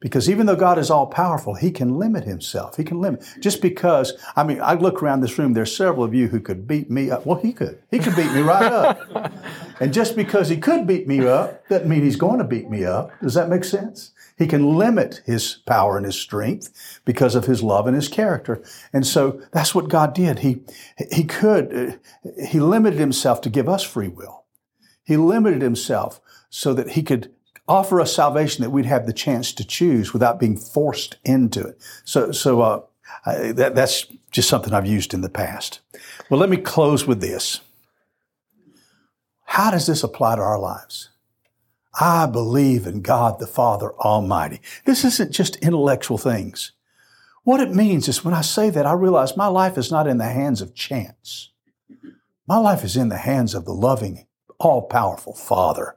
Because 0.00 0.30
even 0.30 0.46
though 0.46 0.56
God 0.56 0.78
is 0.78 0.90
all 0.90 1.06
powerful, 1.06 1.54
He 1.54 1.70
can 1.70 1.98
limit 1.98 2.24
Himself. 2.24 2.76
He 2.78 2.84
can 2.84 3.02
limit. 3.02 3.22
Just 3.38 3.60
because, 3.60 4.14
I 4.34 4.44
mean, 4.44 4.58
I 4.62 4.72
look 4.72 5.02
around 5.02 5.20
this 5.20 5.38
room, 5.38 5.52
there's 5.52 5.76
several 5.76 6.04
of 6.04 6.14
you 6.14 6.28
who 6.28 6.40
could 6.40 6.66
beat 6.66 6.90
me 6.90 7.10
up. 7.10 7.26
Well, 7.26 7.38
He 7.38 7.52
could. 7.52 7.82
He 7.90 7.98
could 7.98 8.16
beat 8.16 8.32
me 8.32 8.40
right 8.40 8.72
up. 8.72 9.30
and 9.80 9.92
just 9.92 10.16
because 10.16 10.48
He 10.48 10.56
could 10.56 10.86
beat 10.86 11.06
me 11.06 11.26
up 11.26 11.68
doesn't 11.68 11.88
mean 11.88 12.02
He's 12.02 12.16
going 12.16 12.38
to 12.38 12.44
beat 12.44 12.70
me 12.70 12.82
up. 12.82 13.10
Does 13.20 13.34
that 13.34 13.50
make 13.50 13.62
sense? 13.62 14.12
He 14.38 14.46
can 14.46 14.78
limit 14.78 15.20
His 15.26 15.58
power 15.66 15.98
and 15.98 16.06
His 16.06 16.16
strength 16.16 17.00
because 17.04 17.34
of 17.34 17.44
His 17.44 17.62
love 17.62 17.86
and 17.86 17.94
His 17.94 18.08
character. 18.08 18.62
And 18.94 19.06
so 19.06 19.42
that's 19.52 19.74
what 19.74 19.90
God 19.90 20.14
did. 20.14 20.38
He, 20.38 20.62
he 21.12 21.24
could, 21.24 22.00
uh, 22.24 22.40
He 22.46 22.58
limited 22.58 22.98
Himself 22.98 23.42
to 23.42 23.50
give 23.50 23.68
us 23.68 23.82
free 23.82 24.08
will. 24.08 24.46
He 25.04 25.18
limited 25.18 25.60
Himself 25.60 26.22
so 26.48 26.72
that 26.72 26.92
He 26.92 27.02
could 27.02 27.30
offer 27.70 28.00
us 28.00 28.14
salvation 28.14 28.62
that 28.62 28.70
we'd 28.70 28.84
have 28.84 29.06
the 29.06 29.12
chance 29.12 29.52
to 29.52 29.64
choose 29.64 30.12
without 30.12 30.40
being 30.40 30.56
forced 30.56 31.16
into 31.24 31.64
it. 31.64 31.80
So, 32.04 32.32
so 32.32 32.60
uh, 32.60 32.82
I, 33.24 33.52
that, 33.52 33.76
that's 33.76 34.06
just 34.30 34.48
something 34.48 34.74
I've 34.74 34.86
used 34.86 35.14
in 35.14 35.20
the 35.20 35.28
past. 35.28 35.80
Well, 36.28 36.40
let 36.40 36.50
me 36.50 36.56
close 36.56 37.06
with 37.06 37.20
this. 37.20 37.60
How 39.44 39.70
does 39.70 39.86
this 39.86 40.02
apply 40.02 40.36
to 40.36 40.42
our 40.42 40.58
lives? 40.58 41.10
I 42.00 42.26
believe 42.26 42.86
in 42.86 43.02
God 43.02 43.38
the 43.38 43.46
Father 43.46 43.92
Almighty. 43.94 44.60
This 44.84 45.04
isn't 45.04 45.32
just 45.32 45.56
intellectual 45.56 46.18
things. 46.18 46.72
What 47.44 47.60
it 47.60 47.74
means 47.74 48.08
is 48.08 48.24
when 48.24 48.34
I 48.34 48.42
say 48.42 48.70
that, 48.70 48.86
I 48.86 48.92
realize 48.92 49.36
my 49.36 49.46
life 49.46 49.78
is 49.78 49.90
not 49.90 50.06
in 50.06 50.18
the 50.18 50.28
hands 50.28 50.60
of 50.60 50.74
chance. 50.74 51.50
My 52.46 52.58
life 52.58 52.84
is 52.84 52.96
in 52.96 53.08
the 53.08 53.16
hands 53.16 53.54
of 53.54 53.64
the 53.64 53.72
loving, 53.72 54.26
all 54.58 54.82
powerful 54.82 55.34
Father. 55.34 55.96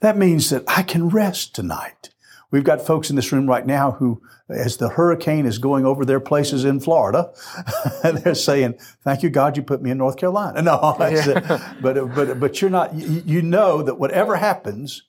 That 0.00 0.16
means 0.16 0.50
that 0.50 0.64
I 0.66 0.82
can 0.82 1.08
rest 1.08 1.54
tonight. 1.54 2.10
We've 2.50 2.64
got 2.64 2.84
folks 2.84 3.10
in 3.10 3.16
this 3.16 3.30
room 3.30 3.48
right 3.48 3.64
now 3.64 3.92
who, 3.92 4.22
as 4.48 4.78
the 4.78 4.88
hurricane 4.88 5.46
is 5.46 5.58
going 5.58 5.86
over 5.86 6.04
their 6.04 6.18
places 6.18 6.64
in 6.64 6.80
Florida, 6.80 7.32
they're 8.02 8.34
saying, 8.34 8.74
"Thank 9.04 9.22
you, 9.22 9.30
God, 9.30 9.56
you 9.56 9.62
put 9.62 9.82
me 9.82 9.90
in 9.90 9.98
North 9.98 10.16
Carolina." 10.16 10.62
No, 10.70 10.96
yeah. 10.98 11.74
but 11.80 12.14
but 12.14 12.40
but 12.40 12.60
you're 12.60 12.70
not. 12.70 12.94
You 12.94 13.40
know 13.42 13.82
that 13.82 13.98
whatever 13.98 14.36
happens, 14.36 15.02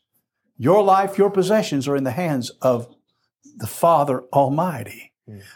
your 0.58 0.84
life, 0.84 1.18
your 1.18 1.32
possessions 1.32 1.88
are 1.88 1.96
in 1.96 2.04
the 2.04 2.12
hands 2.12 2.52
of 2.62 2.88
the 3.58 3.68
Father 3.68 4.24
Almighty. 4.32 5.11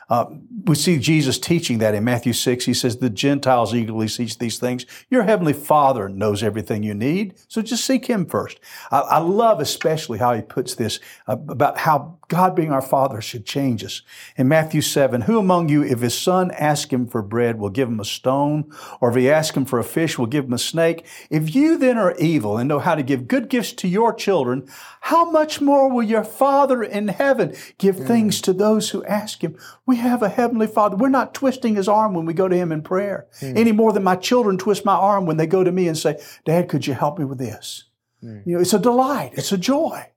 Uh, 0.09 0.25
we 0.65 0.75
see 0.75 0.97
Jesus 0.97 1.39
teaching 1.39 1.77
that 1.79 1.95
in 1.95 2.03
Matthew 2.03 2.33
6. 2.33 2.65
He 2.65 2.73
says, 2.73 2.97
The 2.97 3.09
Gentiles 3.09 3.73
eagerly 3.73 4.07
seek 4.07 4.38
these 4.38 4.57
things. 4.57 4.85
Your 5.09 5.23
heavenly 5.23 5.53
Father 5.53 6.09
knows 6.09 6.41
everything 6.41 6.83
you 6.83 6.93
need, 6.93 7.35
so 7.47 7.61
just 7.61 7.85
seek 7.85 8.07
Him 8.07 8.25
first. 8.25 8.59
I, 8.91 8.99
I 8.99 9.17
love 9.19 9.59
especially 9.59 10.19
how 10.19 10.33
He 10.33 10.41
puts 10.41 10.75
this 10.75 10.99
uh, 11.27 11.38
about 11.47 11.79
how 11.79 12.17
God 12.27 12.55
being 12.55 12.71
our 12.71 12.81
Father 12.81 13.21
should 13.21 13.45
change 13.45 13.83
us. 13.83 14.01
In 14.35 14.47
Matthew 14.47 14.81
7, 14.81 15.21
who 15.21 15.38
among 15.38 15.69
you, 15.69 15.83
if 15.83 15.99
his 15.99 16.17
son 16.17 16.51
asks 16.51 16.91
him 16.91 17.07
for 17.07 17.21
bread, 17.21 17.59
will 17.59 17.69
give 17.69 17.88
him 17.88 17.99
a 17.99 18.05
stone? 18.05 18.71
Or 18.99 19.09
if 19.09 19.15
he 19.15 19.29
asks 19.29 19.55
him 19.55 19.65
for 19.65 19.77
a 19.77 19.83
fish, 19.83 20.17
will 20.17 20.25
give 20.25 20.45
him 20.45 20.53
a 20.53 20.57
snake? 20.57 21.05
If 21.29 21.53
you 21.53 21.77
then 21.77 21.97
are 21.97 22.15
evil 22.17 22.57
and 22.57 22.67
know 22.67 22.79
how 22.79 22.95
to 22.95 23.03
give 23.03 23.27
good 23.27 23.47
gifts 23.49 23.73
to 23.73 23.88
your 23.88 24.13
children, 24.13 24.67
how 25.01 25.29
much 25.29 25.61
more 25.61 25.89
will 25.89 26.03
your 26.03 26.23
Father 26.23 26.81
in 26.81 27.09
heaven 27.09 27.55
give 27.77 27.97
mm. 27.97 28.07
things 28.07 28.41
to 28.41 28.53
those 28.53 28.89
who 28.89 29.05
ask 29.05 29.43
him? 29.43 29.55
We 29.86 29.97
have 29.97 30.21
a 30.21 30.30
heavenly 30.30 30.67
Father. 30.67 30.95
We're 30.95 31.10
not 31.10 31.34
twisting 31.34 31.75
his 31.75 31.88
arm 31.88 32.13
when 32.13 32.25
we 32.25 32.34
go 32.34 32.47
to 32.47 32.56
him 32.56 32.71
in 32.71 32.82
prayer 32.82 33.28
mm. 33.41 33.58
any 33.58 33.71
more 33.71 33.93
than 33.93 34.04
my 34.04 34.15
children 34.15 34.58
twist 34.58 34.86
my 34.86 34.95
arm 34.95 35.25
when 35.25 35.38
they 35.38 35.47
go 35.47 35.63
to 35.63 35.71
me 35.71 35.88
and 35.88 35.97
say, 35.97 36.21
Dad, 36.45 36.69
could 36.69 36.88
you 36.88 36.93
help 36.93 37.19
me 37.19 37.25
with 37.25 37.38
this? 37.38 37.86
Mm. 38.23 38.45
You 38.45 38.56
know, 38.56 38.62
it's 38.62 38.73
a 38.73 38.80
delight. 38.80 39.32
It's 39.34 39.51
a 39.51 39.58
joy. 39.58 40.08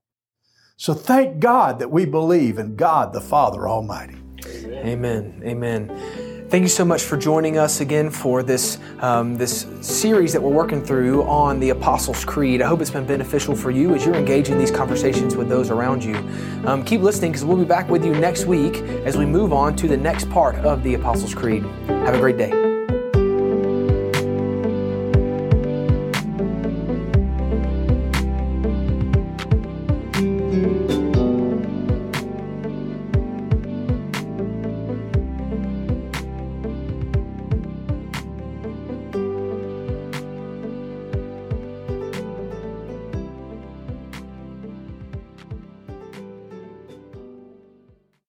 So 0.77 0.95
thank 0.95 1.41
God 1.41 1.81
that 1.81 1.91
we 1.91 2.07
believe 2.07 2.59
in 2.59 2.77
God 2.77 3.13
the 3.13 3.21
Father 3.21 3.69
Almighty. 3.69 4.17
Amen. 4.47 5.43
Amen. 5.45 6.28
Thank 6.49 6.63
you 6.63 6.69
so 6.69 6.83
much 6.83 7.03
for 7.03 7.19
joining 7.19 7.59
us 7.59 7.83
again 7.83 8.09
for 8.09 8.43
this 8.43 8.79
um, 9.01 9.37
this 9.37 9.67
series 9.83 10.33
that 10.33 10.41
we're 10.41 10.51
working 10.51 10.83
through 10.83 11.25
on 11.25 11.61
the 11.61 11.69
Apostles' 11.69 12.25
Creed. 12.25 12.63
I 12.63 12.67
hope 12.67 12.81
it's 12.81 12.91
been 12.91 13.05
beneficial 13.05 13.55
for 13.55 13.71
you 13.71 13.95
as 13.95 14.07
you're 14.07 14.15
engaging 14.15 14.57
these 14.57 14.71
conversations 14.71 15.37
with 15.37 15.51
those 15.51 15.69
around 15.69 16.03
you. 16.03 16.17
Um, 16.65 16.87
keep 16.87 17.03
listening 17.03 17.33
because 17.33 17.45
we'll 17.45 17.59
be 17.59 17.67
back 17.67 17.91
with 17.91 18.03
you 18.03 18.15
next 18.15 18.47
week 18.47 18.77
as 19.05 19.15
we 19.15 19.27
move 19.27 19.53
on 19.53 19.77
to 19.77 19.89
the 19.89 19.97
next 19.99 20.31
part 20.31 20.55
of 20.65 20.83
the 20.83 20.95
Apostles' 20.95 21.35
Creed. 21.35 21.65
Have 21.87 22.15
a 22.15 22.19
great 22.19 22.39
day. 22.39 22.58